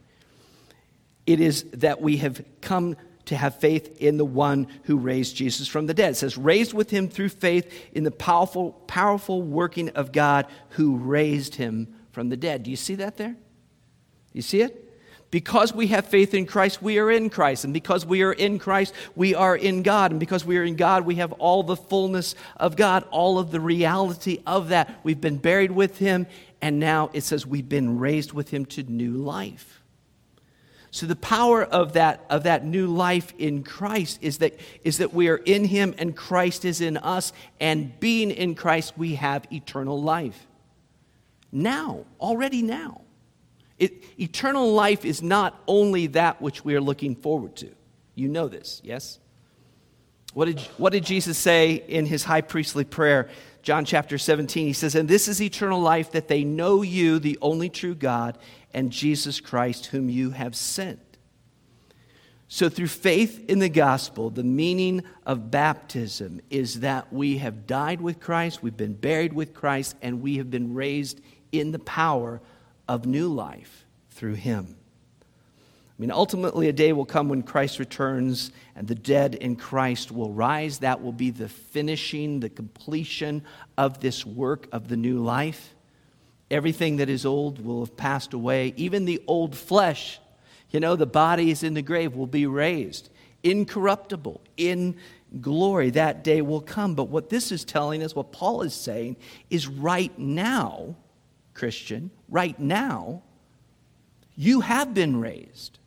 It 1.26 1.42
is 1.42 1.64
that 1.74 2.02
we 2.02 2.16
have 2.18 2.46
come 2.62 2.96
to 3.26 3.36
have 3.36 3.60
faith 3.60 4.02
in 4.02 4.16
the 4.16 4.24
one 4.24 4.68
who 4.84 4.96
raised 4.96 5.36
Jesus 5.36 5.68
from 5.68 5.86
the 5.86 5.94
dead. 5.94 6.12
It 6.12 6.16
says, 6.16 6.38
raised 6.38 6.72
with 6.72 6.92
him 6.92 7.10
through 7.10 7.28
faith 7.28 7.70
in 7.92 8.06
the 8.06 8.12
powerful, 8.12 8.72
powerful 8.88 9.42
working 9.42 9.90
of 9.90 10.14
God 10.14 10.48
who 10.70 10.96
raised 10.96 11.56
him 11.56 11.94
from 12.14 12.30
the 12.30 12.38
dead. 12.38 12.64
Do 12.64 12.72
you 12.72 12.78
see 12.78 12.96
that 12.96 13.18
there? 13.18 13.36
You 14.32 14.42
see 14.42 14.62
it? 14.62 14.85
Because 15.32 15.74
we 15.74 15.88
have 15.88 16.06
faith 16.06 16.34
in 16.34 16.46
Christ, 16.46 16.82
we 16.82 16.98
are 17.00 17.12
in 17.12 17.30
Christ. 17.30 17.66
And 17.66 17.74
because 17.74 18.06
we 18.06 18.22
are 18.22 18.32
in 18.32 18.60
Christ, 18.60 18.94
we 19.16 19.36
are 19.36 19.56
in 19.56 19.84
God. 19.84 20.12
And 20.12 20.20
because 20.20 20.46
we 20.46 20.58
are 20.58 20.64
in 20.64 20.76
God, 20.76 21.06
we 21.06 21.16
have 21.16 21.34
all 21.34 21.64
the 21.64 21.76
fullness 21.76 22.36
of 22.58 22.76
God, 22.76 23.06
all 23.12 23.38
of 23.38 23.52
the 23.52 23.60
reality 23.60 24.42
of 24.46 24.70
that. 24.70 25.00
We've 25.04 25.20
been 25.20 25.38
buried 25.38 25.72
with 25.72 25.98
Him, 25.98 26.28
and 26.62 26.80
now 26.80 27.10
it 27.12 27.22
says 27.22 27.46
we've 27.46 27.68
been 27.68 28.00
raised 28.00 28.32
with 28.32 28.50
Him 28.50 28.66
to 28.68 28.84
new 28.84 29.12
life. 29.12 29.82
So 30.96 31.06
the 31.06 31.18
power 31.18 31.62
of 31.62 31.92
that, 31.94 32.26
of 32.30 32.44
that 32.44 32.64
new 32.64 32.88
life 32.88 33.34
in 33.38 33.64
Christ 33.64 34.20
is 34.22 34.38
that, 34.38 34.58
is 34.86 35.00
that 35.00 35.14
we 35.14 35.28
are 35.28 35.36
in 35.36 35.66
Him 35.66 35.94
and 35.98 36.16
Christ 36.16 36.64
is 36.64 36.80
in 36.80 36.96
us. 36.96 37.34
And 37.60 38.00
being 38.00 38.32
in 38.32 38.56
Christ, 38.56 38.98
we 38.98 39.16
have 39.16 39.46
eternal 39.52 40.02
life. 40.02 40.48
Now, 41.52 42.06
already 42.22 42.62
now. 42.62 43.02
It, 43.78 44.04
eternal 44.20 44.74
life 44.74 45.04
is 45.06 45.22
not 45.22 45.62
only 45.68 46.08
that 46.08 46.42
which 46.42 46.64
we 46.64 46.76
are 46.76 46.82
looking 46.82 47.16
forward 47.16 47.56
to. 47.58 47.70
You 48.16 48.30
know 48.30 48.48
this, 48.48 48.82
yes? 48.84 49.20
What 50.34 50.46
did, 50.46 50.60
what 50.78 50.94
did 50.94 51.06
Jesus 51.06 51.38
say 51.38 51.84
in 51.88 52.06
his 52.06 52.24
high 52.24 52.42
priestly 52.42 52.84
prayer? 52.84 53.30
John 53.62 53.84
chapter 53.84 54.18
17, 54.18 54.68
he 54.68 54.74
says, 54.74 54.96
And 54.96 55.10
this 55.10 55.28
is 55.28 55.42
eternal 55.42 55.82
life, 55.82 56.12
that 56.12 56.28
they 56.28 56.44
know 56.44 56.82
you, 56.82 57.20
the 57.20 57.38
only 57.42 57.70
true 57.70 57.96
God, 57.96 58.38
and 58.74 58.92
Jesus 58.92 59.40
Christ, 59.40 59.88
whom 59.88 60.10
you 60.10 60.32
have 60.32 60.56
sent. 60.56 61.00
So, 62.48 62.70
through 62.70 62.88
faith 62.88 63.44
in 63.50 63.60
the 63.60 63.70
gospel, 63.70 64.30
the 64.30 64.44
meaning 64.44 65.04
of 65.26 65.50
baptism 65.50 66.42
is 66.50 66.82
that 66.82 67.12
we 67.12 67.40
have 67.40 67.66
died 67.66 68.02
with 68.02 68.20
Christ, 68.20 68.62
we've 68.62 68.78
been 68.78 68.94
buried 68.94 69.34
with 69.34 69.54
Christ, 69.54 69.96
and 70.02 70.22
we 70.22 70.38
have 70.38 70.52
been 70.52 70.76
raised 70.76 71.22
in 71.52 71.72
the 71.72 71.80
power 71.80 72.42
of 72.88 73.06
new 73.06 73.28
life 73.28 73.86
through 74.10 74.36
him. 74.36 74.78
I 75.98 76.02
mean, 76.02 76.12
ultimately, 76.12 76.68
a 76.68 76.74
day 76.74 76.92
will 76.92 77.06
come 77.06 77.30
when 77.30 77.42
Christ 77.42 77.80
returns 77.80 78.52
and 78.76 78.86
the 78.86 78.96
dead 78.96 79.36
in 79.36 79.56
Christ 79.56 80.12
will 80.12 80.32
rise. 80.32 80.80
That 80.80 81.02
will 81.02 81.14
be 81.14 81.30
the 81.30 81.48
finishing, 81.48 82.42
the 82.42 82.50
completion 82.50 83.44
of 83.78 84.02
this 84.02 84.26
work 84.26 84.68
of 84.74 84.90
the 84.90 84.98
new 84.98 85.20
life. 85.20 85.74
Everything 86.52 86.98
that 86.98 87.10
is 87.10 87.26
old 87.26 87.64
will 87.64 87.80
have 87.80 87.96
passed 87.96 88.34
away. 88.34 88.74
Even 88.76 89.06
the 89.06 89.24
old 89.26 89.56
flesh, 89.56 90.20
you 90.70 90.82
know, 90.82 90.98
the 90.98 91.06
bodies 91.06 91.64
in 91.64 91.74
the 91.76 91.82
grave, 91.82 92.14
will 92.14 92.28
be 92.28 92.46
raised, 92.46 93.10
incorruptible, 93.44 94.42
in 94.58 94.98
glory. 95.40 95.92
That 95.92 96.26
day 96.26 96.42
will 96.42 96.62
come. 96.62 96.94
But 96.96 97.06
what 97.06 97.30
this 97.30 97.54
is 97.54 97.64
telling 97.64 98.04
us, 98.04 98.14
what 98.14 98.34
Paul 98.34 98.64
is 98.64 98.74
saying, 98.74 99.16
is 99.50 99.66
right 99.66 100.18
now 100.20 100.98
Christian, 101.56 102.12
right 102.30 102.60
now, 102.60 103.24
You 104.36 104.60
have 104.62 104.94
been 104.94 105.20
raised. 105.20 105.80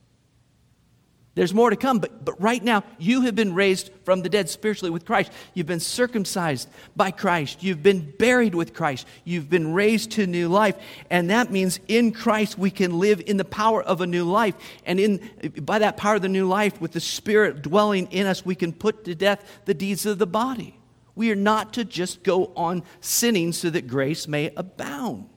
There's 1.34 1.54
more 1.54 1.70
to 1.70 1.76
come, 1.76 2.00
but, 2.00 2.24
but 2.24 2.40
right 2.42 2.64
now, 2.64 2.82
you 2.98 3.20
have 3.20 3.36
been 3.36 3.54
raised 3.54 3.90
from 4.02 4.22
the 4.22 4.28
dead 4.28 4.48
spiritually 4.48 4.90
with 4.90 5.04
Christ. 5.04 5.30
You've 5.54 5.68
been 5.68 5.78
circumcised 5.78 6.68
by 6.96 7.12
Christ. 7.12 7.62
You've 7.62 7.82
been 7.82 8.10
buried 8.18 8.56
with 8.56 8.74
Christ. 8.74 9.06
You've 9.24 9.48
been 9.48 9.72
raised 9.72 10.10
to 10.12 10.26
new 10.26 10.48
life. 10.48 10.76
And 11.10 11.30
that 11.30 11.52
means 11.52 11.78
in 11.86 12.10
Christ, 12.10 12.58
we 12.58 12.72
can 12.72 12.98
live 12.98 13.22
in 13.24 13.36
the 13.36 13.44
power 13.44 13.80
of 13.80 14.00
a 14.00 14.06
new 14.06 14.24
life. 14.24 14.56
And 14.84 14.98
in, 14.98 15.30
by 15.60 15.78
that 15.78 15.96
power 15.96 16.16
of 16.16 16.22
the 16.22 16.28
new 16.28 16.48
life, 16.48 16.80
with 16.80 16.90
the 16.90 17.00
Spirit 17.00 17.62
dwelling 17.62 18.08
in 18.10 18.26
us, 18.26 18.44
we 18.44 18.56
can 18.56 18.72
put 18.72 19.04
to 19.04 19.14
death 19.14 19.60
the 19.64 19.74
deeds 19.74 20.06
of 20.06 20.18
the 20.18 20.26
body. 20.26 20.76
We 21.14 21.30
are 21.30 21.36
not 21.36 21.74
to 21.74 21.84
just 21.84 22.24
go 22.24 22.50
on 22.56 22.82
sinning 23.00 23.52
so 23.52 23.70
that 23.70 23.86
grace 23.86 24.26
may 24.26 24.50
abound. 24.56 25.28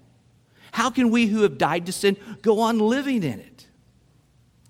How 0.72 0.90
can 0.90 1.12
we 1.12 1.28
who 1.28 1.42
have 1.44 1.58
died 1.58 1.86
to 1.86 1.92
sin 1.92 2.18
go 2.42 2.62
on 2.62 2.80
living 2.80 3.24
in 3.24 3.40
it? 3.40 3.68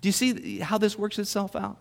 Do 0.01 0.09
you 0.09 0.13
see 0.13 0.59
how 0.59 0.77
this 0.77 0.97
works 0.97 1.19
itself 1.19 1.55
out? 1.55 1.77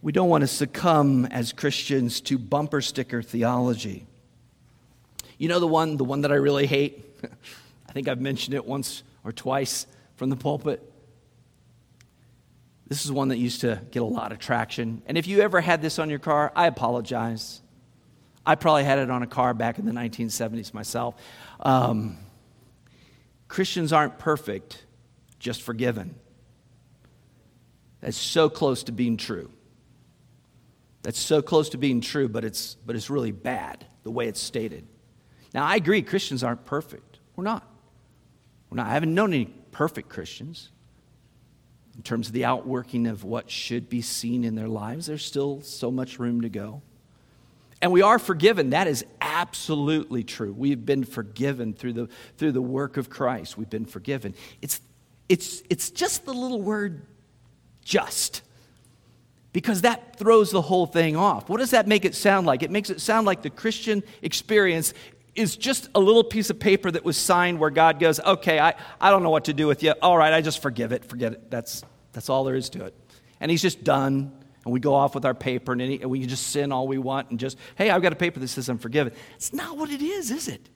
We 0.00 0.12
don't 0.12 0.28
want 0.28 0.42
to 0.42 0.48
succumb 0.48 1.26
as 1.26 1.52
Christians 1.52 2.20
to 2.22 2.38
bumper 2.38 2.80
sticker 2.80 3.20
theology. 3.20 4.06
You 5.38 5.48
know 5.48 5.58
the 5.58 5.66
one, 5.66 5.96
the 5.96 6.04
one 6.04 6.20
that 6.20 6.30
I 6.30 6.36
really 6.36 6.66
hate? 6.66 7.04
I 7.88 7.92
think 7.92 8.06
I've 8.06 8.20
mentioned 8.20 8.54
it 8.54 8.64
once 8.64 9.02
or 9.24 9.32
twice 9.32 9.86
from 10.16 10.30
the 10.30 10.36
pulpit. 10.36 10.82
This 12.86 13.04
is 13.04 13.12
one 13.12 13.28
that 13.28 13.38
used 13.38 13.60
to 13.62 13.80
get 13.90 14.02
a 14.02 14.06
lot 14.06 14.32
of 14.32 14.38
traction. 14.38 15.02
And 15.06 15.18
if 15.18 15.26
you 15.26 15.40
ever 15.40 15.60
had 15.60 15.82
this 15.82 15.98
on 15.98 16.08
your 16.10 16.18
car, 16.18 16.52
I 16.54 16.66
apologize. 16.68 17.60
I 18.46 18.54
probably 18.54 18.84
had 18.84 18.98
it 18.98 19.10
on 19.10 19.22
a 19.22 19.26
car 19.26 19.52
back 19.52 19.78
in 19.78 19.84
the 19.84 19.92
1970s 19.92 20.72
myself. 20.72 21.14
Um, 21.60 22.16
Christians 23.48 23.92
aren't 23.92 24.18
perfect, 24.18 24.84
just 25.38 25.62
forgiven. 25.62 26.14
That's 28.00 28.16
so 28.16 28.48
close 28.48 28.84
to 28.84 28.92
being 28.92 29.16
true. 29.16 29.50
That's 31.02 31.18
so 31.18 31.42
close 31.42 31.70
to 31.70 31.78
being 31.78 32.00
true, 32.00 32.28
but 32.28 32.44
it's, 32.44 32.76
but 32.84 32.94
it's 32.94 33.10
really 33.10 33.32
bad 33.32 33.86
the 34.02 34.10
way 34.10 34.28
it's 34.28 34.40
stated. 34.40 34.86
Now, 35.54 35.64
I 35.64 35.76
agree, 35.76 36.02
Christians 36.02 36.44
aren't 36.44 36.64
perfect. 36.64 37.18
We're 37.36 37.44
not. 37.44 37.66
We're 38.70 38.76
not. 38.76 38.88
I 38.88 38.92
haven't 38.92 39.14
known 39.14 39.32
any 39.32 39.46
perfect 39.46 40.08
Christians 40.08 40.70
in 41.96 42.02
terms 42.02 42.28
of 42.28 42.32
the 42.32 42.44
outworking 42.44 43.06
of 43.06 43.24
what 43.24 43.50
should 43.50 43.88
be 43.88 44.02
seen 44.02 44.44
in 44.44 44.54
their 44.54 44.68
lives. 44.68 45.06
There's 45.06 45.24
still 45.24 45.62
so 45.62 45.90
much 45.90 46.18
room 46.18 46.42
to 46.42 46.48
go. 46.48 46.82
And 47.80 47.92
we 47.92 48.02
are 48.02 48.18
forgiven. 48.18 48.70
That 48.70 48.88
is 48.88 49.04
absolutely 49.20 50.24
true. 50.24 50.52
We've 50.52 50.84
been 50.84 51.04
forgiven 51.04 51.74
through 51.74 51.92
the, 51.92 52.08
through 52.36 52.52
the 52.52 52.62
work 52.62 52.96
of 52.96 53.08
Christ. 53.08 53.56
We've 53.56 53.70
been 53.70 53.86
forgiven. 53.86 54.34
It's 54.60 54.80
it's, 55.28 55.62
it's 55.68 55.90
just 55.90 56.24
the 56.24 56.32
little 56.32 56.60
word 56.60 57.02
just 57.84 58.42
because 59.52 59.82
that 59.82 60.16
throws 60.16 60.50
the 60.50 60.62
whole 60.62 60.86
thing 60.86 61.16
off. 61.16 61.48
What 61.48 61.58
does 61.58 61.70
that 61.70 61.86
make 61.86 62.04
it 62.04 62.14
sound 62.14 62.46
like? 62.46 62.62
It 62.62 62.70
makes 62.70 62.90
it 62.90 63.00
sound 63.00 63.26
like 63.26 63.42
the 63.42 63.50
Christian 63.50 64.02
experience 64.22 64.94
is 65.34 65.56
just 65.56 65.88
a 65.94 66.00
little 66.00 66.24
piece 66.24 66.50
of 66.50 66.58
paper 66.58 66.90
that 66.90 67.04
was 67.04 67.16
signed 67.16 67.58
where 67.58 67.70
God 67.70 68.00
goes, 68.00 68.20
okay, 68.20 68.58
I, 68.58 68.74
I 69.00 69.10
don't 69.10 69.22
know 69.22 69.30
what 69.30 69.44
to 69.44 69.52
do 69.52 69.66
with 69.66 69.82
you. 69.82 69.92
All 70.02 70.16
right, 70.16 70.32
I 70.32 70.40
just 70.40 70.62
forgive 70.62 70.92
it. 70.92 71.04
Forget 71.04 71.32
it. 71.32 71.50
That's, 71.50 71.84
that's 72.12 72.28
all 72.28 72.44
there 72.44 72.56
is 72.56 72.70
to 72.70 72.86
it. 72.86 72.94
And 73.40 73.50
He's 73.50 73.62
just 73.62 73.84
done. 73.84 74.32
And 74.68 74.72
we 74.74 74.80
go 74.80 74.94
off 74.94 75.14
with 75.14 75.24
our 75.24 75.32
paper 75.32 75.72
and, 75.72 75.80
any, 75.80 75.98
and 75.98 76.10
we 76.10 76.26
just 76.26 76.48
sin 76.48 76.72
all 76.72 76.86
we 76.86 76.98
want 76.98 77.30
and 77.30 77.40
just, 77.40 77.56
hey, 77.76 77.88
I've 77.88 78.02
got 78.02 78.12
a 78.12 78.16
paper 78.16 78.38
that 78.38 78.48
says 78.48 78.68
I'm 78.68 78.76
forgiven. 78.76 79.14
It's 79.36 79.54
not 79.54 79.78
what 79.78 79.90
it 79.90 80.02
is, 80.02 80.30
is 80.30 80.46
it? 80.46 80.68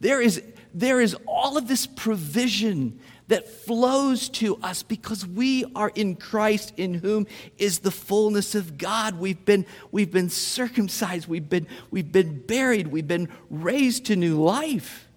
There 0.00 0.22
is, 0.22 0.42
there 0.72 1.02
is 1.02 1.14
all 1.28 1.58
of 1.58 1.68
this 1.68 1.86
provision 1.86 2.98
that 3.28 3.46
flows 3.46 4.30
to 4.30 4.56
us 4.62 4.82
because 4.82 5.26
we 5.26 5.66
are 5.76 5.92
in 5.94 6.16
Christ, 6.16 6.72
in 6.78 6.94
whom 6.94 7.26
is 7.58 7.80
the 7.80 7.90
fullness 7.90 8.54
of 8.54 8.78
God. 8.78 9.18
We've 9.18 9.44
been, 9.44 9.66
we've 9.92 10.10
been 10.10 10.30
circumcised, 10.30 11.28
we've 11.28 11.50
been, 11.50 11.66
we've 11.90 12.10
been 12.10 12.40
buried, 12.40 12.86
we've 12.86 13.06
been 13.06 13.28
raised 13.50 14.06
to 14.06 14.16
new 14.16 14.42
life. 14.42 15.10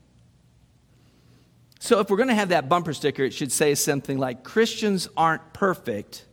So, 1.79 2.01
if 2.01 2.09
we're 2.09 2.17
going 2.17 2.27
to 2.27 2.35
have 2.35 2.49
that 2.49 2.67
bumper 2.67 2.91
sticker, 2.91 3.23
it 3.23 3.33
should 3.33 3.53
say 3.53 3.75
something 3.75 4.17
like 4.17 4.43
Christians 4.43 5.07
aren't 5.15 5.53
perfect, 5.53 6.25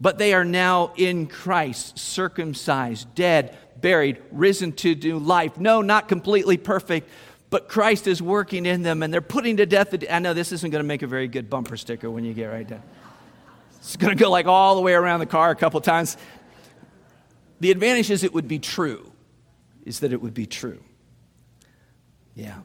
but 0.00 0.18
they 0.18 0.32
are 0.32 0.44
now 0.44 0.92
in 0.96 1.26
Christ, 1.26 1.98
circumcised, 1.98 3.14
dead, 3.14 3.56
buried, 3.80 4.18
risen 4.32 4.72
to 4.72 4.94
new 4.94 5.18
life. 5.18 5.58
No, 5.58 5.82
not 5.82 6.08
completely 6.08 6.56
perfect, 6.56 7.08
but 7.50 7.68
Christ 7.68 8.06
is 8.06 8.22
working 8.22 8.64
in 8.64 8.82
them 8.82 9.02
and 9.02 9.12
they're 9.12 9.20
putting 9.20 9.58
to 9.58 9.66
death. 9.66 9.90
The, 9.90 10.12
I 10.12 10.18
know 10.20 10.32
this 10.32 10.52
isn't 10.52 10.70
going 10.70 10.82
to 10.82 10.86
make 10.86 11.02
a 11.02 11.06
very 11.06 11.28
good 11.28 11.50
bumper 11.50 11.76
sticker 11.76 12.10
when 12.10 12.24
you 12.24 12.32
get 12.32 12.46
right 12.46 12.66
down. 12.66 12.82
It's 13.78 13.96
going 13.96 14.16
to 14.16 14.22
go 14.22 14.30
like 14.30 14.46
all 14.46 14.74
the 14.74 14.82
way 14.82 14.92
around 14.92 15.20
the 15.20 15.26
car 15.26 15.50
a 15.50 15.56
couple 15.56 15.80
times. 15.80 16.16
The 17.60 17.70
advantage 17.70 18.10
is 18.10 18.24
it 18.24 18.32
would 18.32 18.48
be 18.48 18.58
true, 18.58 19.10
is 19.84 20.00
that 20.00 20.12
it 20.12 20.22
would 20.22 20.34
be 20.34 20.46
true. 20.46 20.82
Yeah. 22.34 22.60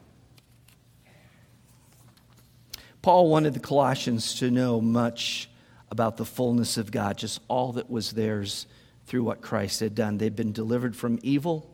Paul 3.02 3.28
wanted 3.28 3.54
the 3.54 3.60
Colossians 3.60 4.34
to 4.40 4.50
know 4.50 4.80
much 4.80 5.50
about 5.96 6.18
the 6.18 6.26
fullness 6.26 6.76
of 6.76 6.90
God, 6.90 7.16
just 7.16 7.40
all 7.48 7.72
that 7.72 7.88
was 7.88 8.12
theirs 8.12 8.66
through 9.06 9.22
what 9.22 9.40
Christ 9.40 9.80
had 9.80 9.94
done. 9.94 10.18
They'd 10.18 10.36
been 10.36 10.52
delivered 10.52 10.94
from 10.94 11.18
evil, 11.22 11.70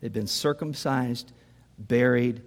they'd 0.00 0.12
been 0.12 0.28
circumcised, 0.28 1.32
buried, 1.76 2.42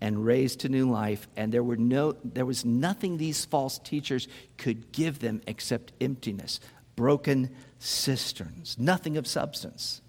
and 0.00 0.24
raised 0.24 0.60
to 0.60 0.70
new 0.70 0.88
life, 0.88 1.28
and 1.36 1.52
there, 1.52 1.62
were 1.62 1.76
no, 1.76 2.12
there 2.24 2.46
was 2.46 2.64
nothing 2.64 3.18
these 3.18 3.44
false 3.44 3.78
teachers 3.78 4.26
could 4.56 4.90
give 4.90 5.18
them 5.18 5.42
except 5.46 5.92
emptiness, 6.00 6.60
broken 6.96 7.54
cisterns, 7.78 8.78
nothing 8.78 9.18
of 9.18 9.26
substance. 9.26 10.00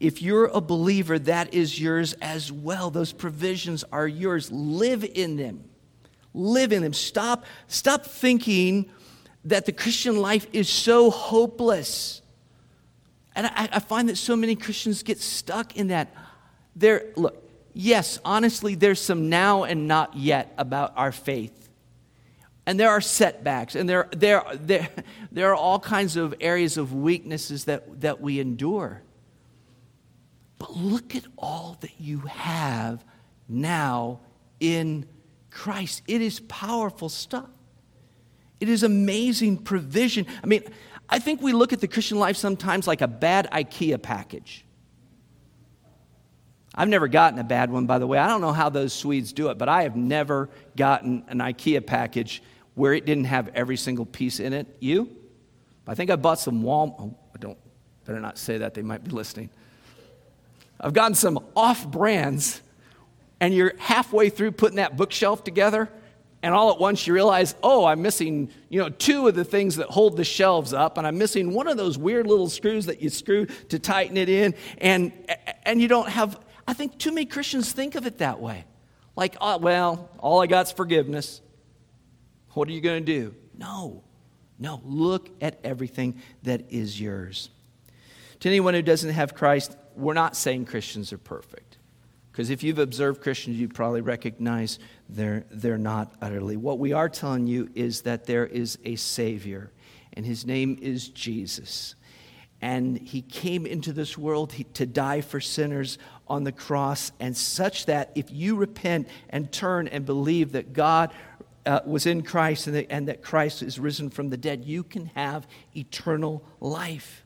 If 0.00 0.22
you're 0.22 0.46
a 0.46 0.62
believer, 0.62 1.18
that 1.18 1.52
is 1.52 1.78
yours 1.78 2.14
as 2.14 2.50
well. 2.50 2.88
Those 2.88 3.12
provisions 3.12 3.84
are 3.92 4.08
yours. 4.08 4.50
Live 4.50 5.04
in 5.04 5.36
them. 5.36 5.64
Live 6.32 6.72
in 6.72 6.82
them. 6.82 6.94
Stop, 6.94 7.44
stop 7.68 8.06
thinking 8.06 8.90
that 9.44 9.66
the 9.66 9.72
Christian 9.72 10.16
life 10.16 10.46
is 10.52 10.68
so 10.68 11.10
hopeless. 11.10 12.22
And 13.34 13.46
I, 13.46 13.68
I 13.72 13.78
find 13.80 14.08
that 14.08 14.16
so 14.16 14.36
many 14.36 14.56
Christians 14.56 15.02
get 15.02 15.20
stuck 15.20 15.76
in 15.76 15.88
that. 15.88 16.14
They're, 16.76 17.12
look, 17.16 17.42
yes, 17.72 18.18
honestly, 18.24 18.74
there's 18.74 19.00
some 19.00 19.28
now 19.28 19.64
and 19.64 19.86
not 19.86 20.16
yet 20.16 20.54
about 20.56 20.94
our 20.96 21.12
faith. 21.12 21.68
And 22.66 22.80
there 22.80 22.88
are 22.88 23.02
setbacks, 23.02 23.74
and 23.74 23.86
there, 23.86 24.08
there, 24.16 24.42
there, 24.54 24.88
there 25.32 25.50
are 25.50 25.54
all 25.54 25.78
kinds 25.78 26.16
of 26.16 26.34
areas 26.40 26.78
of 26.78 26.94
weaknesses 26.94 27.64
that, 27.64 28.00
that 28.00 28.20
we 28.20 28.40
endure. 28.40 29.02
But 30.58 30.74
look 30.76 31.14
at 31.14 31.24
all 31.36 31.76
that 31.80 32.00
you 32.00 32.20
have 32.20 33.04
now 33.48 34.20
in 34.60 35.06
Christ. 35.50 36.02
It 36.06 36.22
is 36.22 36.40
powerful 36.40 37.10
stuff. 37.10 37.50
It 38.64 38.70
is 38.70 38.82
amazing 38.82 39.58
provision. 39.58 40.26
I 40.42 40.46
mean, 40.46 40.62
I 41.06 41.18
think 41.18 41.42
we 41.42 41.52
look 41.52 41.74
at 41.74 41.82
the 41.82 41.86
Christian 41.86 42.18
life 42.18 42.34
sometimes 42.34 42.86
like 42.86 43.02
a 43.02 43.06
bad 43.06 43.46
IKEA 43.52 44.00
package. 44.00 44.64
I've 46.74 46.88
never 46.88 47.06
gotten 47.06 47.38
a 47.38 47.44
bad 47.44 47.70
one, 47.70 47.84
by 47.84 47.98
the 47.98 48.06
way. 48.06 48.16
I 48.16 48.26
don't 48.26 48.40
know 48.40 48.54
how 48.54 48.70
those 48.70 48.94
Swedes 48.94 49.34
do 49.34 49.50
it, 49.50 49.58
but 49.58 49.68
I 49.68 49.82
have 49.82 49.96
never 49.96 50.48
gotten 50.78 51.24
an 51.28 51.40
IKEA 51.40 51.86
package 51.86 52.42
where 52.74 52.94
it 52.94 53.04
didn't 53.04 53.24
have 53.24 53.48
every 53.48 53.76
single 53.76 54.06
piece 54.06 54.40
in 54.40 54.54
it. 54.54 54.66
You? 54.80 55.14
I 55.86 55.94
think 55.94 56.10
I 56.10 56.16
bought 56.16 56.38
some 56.38 56.62
Walmart. 56.62 56.94
Oh, 56.98 57.14
I 57.34 57.38
don't, 57.38 57.58
better 58.06 58.18
not 58.18 58.38
say 58.38 58.56
that. 58.56 58.72
They 58.72 58.80
might 58.80 59.04
be 59.04 59.10
listening. 59.10 59.50
I've 60.80 60.94
gotten 60.94 61.14
some 61.14 61.38
off 61.54 61.86
brands, 61.86 62.62
and 63.40 63.52
you're 63.52 63.74
halfway 63.78 64.30
through 64.30 64.52
putting 64.52 64.76
that 64.76 64.96
bookshelf 64.96 65.44
together, 65.44 65.90
and 66.44 66.52
all 66.52 66.70
at 66.70 66.78
once 66.78 67.06
you 67.06 67.14
realize, 67.14 67.54
oh, 67.62 67.86
I'm 67.86 68.02
missing, 68.02 68.50
you 68.68 68.78
know, 68.78 68.90
two 68.90 69.26
of 69.26 69.34
the 69.34 69.46
things 69.46 69.76
that 69.76 69.88
hold 69.88 70.18
the 70.18 70.24
shelves 70.24 70.74
up, 70.74 70.98
and 70.98 71.06
I'm 71.06 71.16
missing 71.16 71.54
one 71.54 71.66
of 71.66 71.78
those 71.78 71.96
weird 71.96 72.26
little 72.26 72.50
screws 72.50 72.84
that 72.84 73.00
you 73.00 73.08
screw 73.08 73.46
to 73.46 73.78
tighten 73.78 74.18
it 74.18 74.28
in, 74.28 74.54
and 74.76 75.10
and 75.62 75.80
you 75.80 75.88
don't 75.88 76.10
have 76.10 76.38
I 76.68 76.74
think 76.74 76.98
too 76.98 77.12
many 77.12 77.24
Christians 77.24 77.72
think 77.72 77.94
of 77.94 78.06
it 78.06 78.18
that 78.18 78.40
way. 78.40 78.66
Like, 79.16 79.36
oh, 79.40 79.56
well, 79.56 80.10
all 80.18 80.42
I 80.42 80.46
got 80.46 80.66
is 80.66 80.72
forgiveness. 80.72 81.40
What 82.50 82.68
are 82.68 82.72
you 82.72 82.82
going 82.82 83.06
to 83.06 83.12
do? 83.12 83.34
No, 83.56 84.04
no. 84.58 84.82
Look 84.84 85.30
at 85.40 85.60
everything 85.64 86.20
that 86.42 86.66
is 86.70 87.00
yours. 87.00 87.48
To 88.40 88.50
anyone 88.50 88.74
who 88.74 88.82
doesn't 88.82 89.10
have 89.10 89.34
Christ, 89.34 89.78
we're 89.96 90.12
not 90.12 90.36
saying 90.36 90.66
Christians 90.66 91.10
are 91.10 91.18
perfect. 91.18 91.73
Because 92.34 92.50
if 92.50 92.64
you've 92.64 92.80
observed 92.80 93.22
Christians, 93.22 93.60
you 93.60 93.68
probably 93.68 94.00
recognize 94.00 94.80
they're, 95.08 95.46
they're 95.52 95.78
not 95.78 96.12
utterly. 96.20 96.56
What 96.56 96.80
we 96.80 96.92
are 96.92 97.08
telling 97.08 97.46
you 97.46 97.70
is 97.76 98.02
that 98.02 98.26
there 98.26 98.44
is 98.44 98.76
a 98.84 98.96
Savior, 98.96 99.70
and 100.14 100.26
his 100.26 100.44
name 100.44 100.76
is 100.82 101.08
Jesus 101.08 101.94
and 102.64 102.98
he 102.98 103.20
came 103.20 103.66
into 103.66 103.92
this 103.92 104.16
world 104.16 104.54
to 104.72 104.86
die 104.86 105.20
for 105.20 105.38
sinners 105.38 105.98
on 106.26 106.44
the 106.44 106.52
cross, 106.52 107.12
and 107.20 107.36
such 107.36 107.84
that 107.84 108.10
if 108.14 108.30
you 108.30 108.56
repent 108.56 109.06
and 109.28 109.52
turn 109.52 109.86
and 109.88 110.06
believe 110.06 110.52
that 110.52 110.72
God 110.72 111.12
uh, 111.66 111.80
was 111.84 112.06
in 112.06 112.22
Christ 112.22 112.66
and 112.66 112.76
that, 112.76 112.90
and 112.90 113.08
that 113.08 113.20
Christ 113.22 113.62
is 113.62 113.78
risen 113.78 114.08
from 114.08 114.30
the 114.30 114.38
dead, 114.38 114.64
you 114.64 114.82
can 114.82 115.06
have 115.14 115.46
eternal 115.76 116.42
life. 116.58 117.23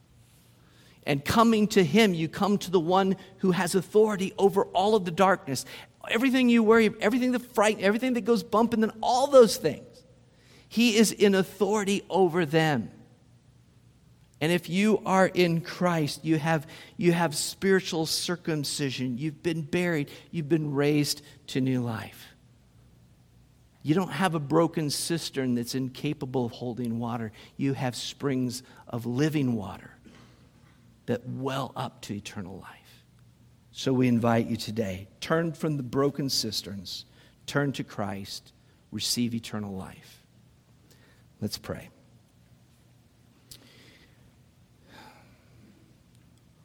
And 1.09 1.25
coming 1.25 1.67
to 1.69 1.83
Him, 1.83 2.13
you 2.13 2.29
come 2.29 2.59
to 2.59 2.71
the 2.71 2.79
one 2.79 3.17
who 3.39 3.53
has 3.53 3.75
authority 3.75 4.35
over 4.37 4.65
all 4.67 4.95
of 4.95 5.07
the 5.07 5.11
darkness. 5.11 5.65
Everything 6.11 6.51
you 6.51 6.63
worry, 6.63 6.93
everything 7.01 7.33
that 7.33 7.55
frighten, 7.55 7.83
everything 7.83 8.13
that 8.13 8.27
goes 8.27 8.43
bump, 8.43 8.75
and 8.75 8.83
then 8.83 8.93
all 9.03 9.27
those 9.27 9.57
things. 9.57 9.87
He 10.69 10.99
is 10.99 11.11
in 11.11 11.35
authority 11.35 12.05
over 12.11 12.45
them. 12.45 12.91
And 14.43 14.53
if 14.53 14.69
you 14.69 15.01
are 15.07 15.27
in 15.27 15.63
Christ, 15.63 16.27
you 16.27 16.39
have, 16.39 16.67
you 16.99 17.13
have 17.13 17.35
spiritual 17.35 18.05
circumcision. 18.05 19.17
You've 19.17 19.43
been 19.43 19.63
buried. 19.63 20.11
You've 20.31 20.51
been 20.51 20.75
raised 20.75 21.23
to 21.49 21.63
new 21.63 21.81
life. 21.81 22.27
You 23.83 23.95
don't 23.95 24.13
have 24.13 24.35
a 24.35 24.41
broken 24.41 24.91
cistern 24.91 25.55
that's 25.55 25.75
incapable 25.75 26.45
of 26.45 26.53
holding 26.53 26.99
water. 26.99 27.33
You 27.57 27.73
have 27.73 27.97
springs 27.97 28.63
of 28.87 29.07
living 29.07 29.55
water 29.55 29.98
that 31.09 31.27
well 31.27 31.73
up 31.75 32.03
to 32.03 32.15
eternal 32.15 32.59
life. 32.59 33.05
So 33.73 33.95
we 33.95 34.09
invite 34.09 34.47
you 34.47 34.57
today 34.57 35.09
turn 35.21 35.53
from 35.53 35.79
the 35.79 35.83
broken 35.83 36.29
cisterns, 36.29 37.07
turn 37.47 37.73
to 37.73 37.85
Christ, 37.85 38.53
receive 38.93 39.35
eternal 39.35 39.75
life. 39.75 40.23
Let's 41.41 41.57
pray. 41.57 41.89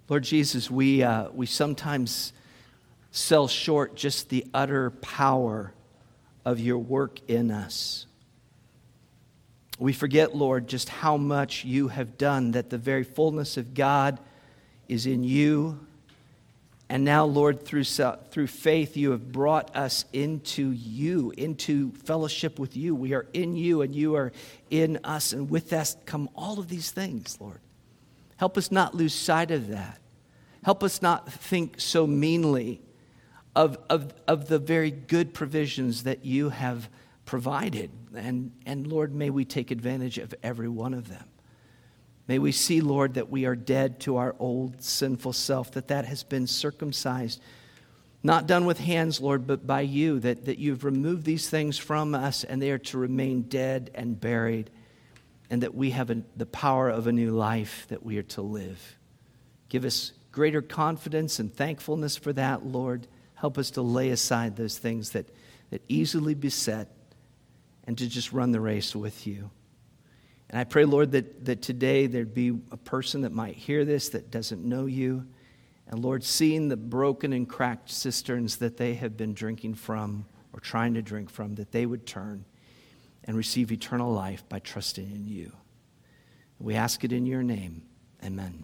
Lord 0.09 0.23
Jesus, 0.23 0.69
we, 0.69 1.03
uh, 1.03 1.29
we 1.31 1.45
sometimes 1.45 2.33
sell 3.11 3.47
short 3.47 3.95
just 3.95 4.27
the 4.27 4.45
utter 4.53 4.91
power 4.91 5.73
of 6.43 6.59
your 6.59 6.79
work 6.79 7.19
in 7.29 7.49
us. 7.49 8.07
We 9.79 9.93
forget, 9.93 10.35
Lord, 10.35 10.67
just 10.67 10.89
how 10.89 11.15
much 11.15 11.63
you 11.63 11.87
have 11.87 12.17
done, 12.17 12.51
that 12.51 12.69
the 12.69 12.77
very 12.77 13.05
fullness 13.05 13.55
of 13.55 13.73
God 13.73 14.19
is 14.87 15.05
in 15.05 15.23
you. 15.23 15.79
And 16.89 17.03
now, 17.03 17.25
Lord, 17.25 17.65
through, 17.65 17.85
through 17.85 18.47
faith, 18.47 18.95
you 18.95 19.11
have 19.11 19.31
brought 19.31 19.75
us 19.75 20.05
into 20.13 20.71
you, 20.71 21.33
into 21.37 21.91
fellowship 22.03 22.59
with 22.59 22.77
you. 22.77 22.93
We 22.93 23.13
are 23.13 23.25
in 23.33 23.55
you, 23.55 23.81
and 23.81 23.95
you 23.95 24.15
are 24.15 24.31
in 24.69 24.99
us. 25.03 25.33
And 25.33 25.49
with 25.49 25.73
us 25.73 25.97
come 26.05 26.29
all 26.35 26.59
of 26.59 26.67
these 26.67 26.91
things, 26.91 27.37
Lord. 27.39 27.59
Help 28.37 28.57
us 28.57 28.71
not 28.71 28.93
lose 28.93 29.13
sight 29.13 29.49
of 29.51 29.69
that. 29.69 29.99
Help 30.63 30.83
us 30.83 31.01
not 31.01 31.31
think 31.31 31.79
so 31.79 32.05
meanly 32.05 32.81
of, 33.55 33.77
of, 33.89 34.13
of 34.27 34.47
the 34.47 34.59
very 34.59 34.91
good 34.91 35.33
provisions 35.33 36.03
that 36.03 36.25
you 36.25 36.49
have 36.49 36.89
provided. 37.25 37.91
And, 38.15 38.51
and 38.65 38.87
Lord, 38.87 39.13
may 39.13 39.29
we 39.29 39.45
take 39.45 39.71
advantage 39.71 40.17
of 40.17 40.33
every 40.43 40.69
one 40.69 40.93
of 40.93 41.09
them. 41.09 41.25
May 42.27 42.39
we 42.39 42.51
see, 42.51 42.79
Lord, 42.79 43.15
that 43.15 43.29
we 43.29 43.45
are 43.45 43.55
dead 43.55 43.99
to 44.01 44.17
our 44.17 44.35
old 44.39 44.81
sinful 44.81 45.33
self, 45.33 45.71
that 45.71 45.89
that 45.89 46.05
has 46.05 46.23
been 46.23 46.47
circumcised, 46.47 47.41
not 48.23 48.47
done 48.47 48.65
with 48.65 48.79
hands, 48.79 49.19
Lord, 49.19 49.45
but 49.45 49.67
by 49.67 49.81
you, 49.81 50.19
that, 50.21 50.45
that 50.45 50.57
you've 50.57 50.85
removed 50.85 51.25
these 51.25 51.49
things 51.49 51.77
from 51.77 52.15
us 52.15 52.45
and 52.45 52.61
they 52.61 52.71
are 52.71 52.77
to 52.77 52.97
remain 52.97 53.41
dead 53.43 53.91
and 53.93 54.19
buried, 54.19 54.69
and 55.49 55.61
that 55.63 55.75
we 55.75 55.89
have 55.91 56.09
a, 56.09 56.21
the 56.37 56.45
power 56.45 56.89
of 56.89 57.07
a 57.07 57.11
new 57.11 57.31
life 57.31 57.85
that 57.89 58.03
we 58.03 58.17
are 58.17 58.23
to 58.23 58.41
live. 58.41 58.97
Give 59.67 59.83
us 59.83 60.13
greater 60.31 60.61
confidence 60.61 61.39
and 61.39 61.53
thankfulness 61.53 62.15
for 62.15 62.31
that, 62.33 62.65
Lord. 62.65 63.07
Help 63.35 63.57
us 63.57 63.71
to 63.71 63.81
lay 63.81 64.09
aside 64.09 64.55
those 64.55 64.77
things 64.77 65.09
that, 65.09 65.27
that 65.71 65.81
easily 65.89 66.33
beset 66.33 66.87
and 67.85 67.97
to 67.97 68.07
just 68.07 68.31
run 68.31 68.51
the 68.51 68.61
race 68.61 68.95
with 68.95 69.27
you. 69.27 69.49
And 70.53 70.59
I 70.59 70.65
pray, 70.65 70.85
Lord, 70.85 71.13
that, 71.13 71.45
that 71.45 71.63
today 71.63 72.05
there'd 72.05 72.35
be 72.35 72.49
a 72.69 72.77
person 72.77 73.21
that 73.21 73.31
might 73.31 73.55
hear 73.55 73.85
this 73.85 74.09
that 74.09 74.29
doesn't 74.29 74.63
know 74.63 74.85
you. 74.85 75.25
And 75.87 75.99
Lord, 75.99 76.23
seeing 76.23 76.67
the 76.67 76.77
broken 76.77 77.33
and 77.33 77.49
cracked 77.49 77.89
cisterns 77.89 78.57
that 78.57 78.77
they 78.77 78.93
have 78.93 79.17
been 79.17 79.33
drinking 79.33 79.73
from 79.73 80.27
or 80.53 80.59
trying 80.59 80.93
to 80.93 81.01
drink 81.01 81.31
from, 81.31 81.55
that 81.55 81.71
they 81.71 81.87
would 81.87 82.05
turn 82.05 82.45
and 83.23 83.35
receive 83.35 83.71
eternal 83.71 84.13
life 84.13 84.47
by 84.47 84.59
trusting 84.59 85.09
in 85.09 85.25
you. 85.25 85.51
We 86.59 86.75
ask 86.75 87.03
it 87.03 87.11
in 87.11 87.25
your 87.25 87.41
name. 87.41 87.81
Amen. 88.23 88.63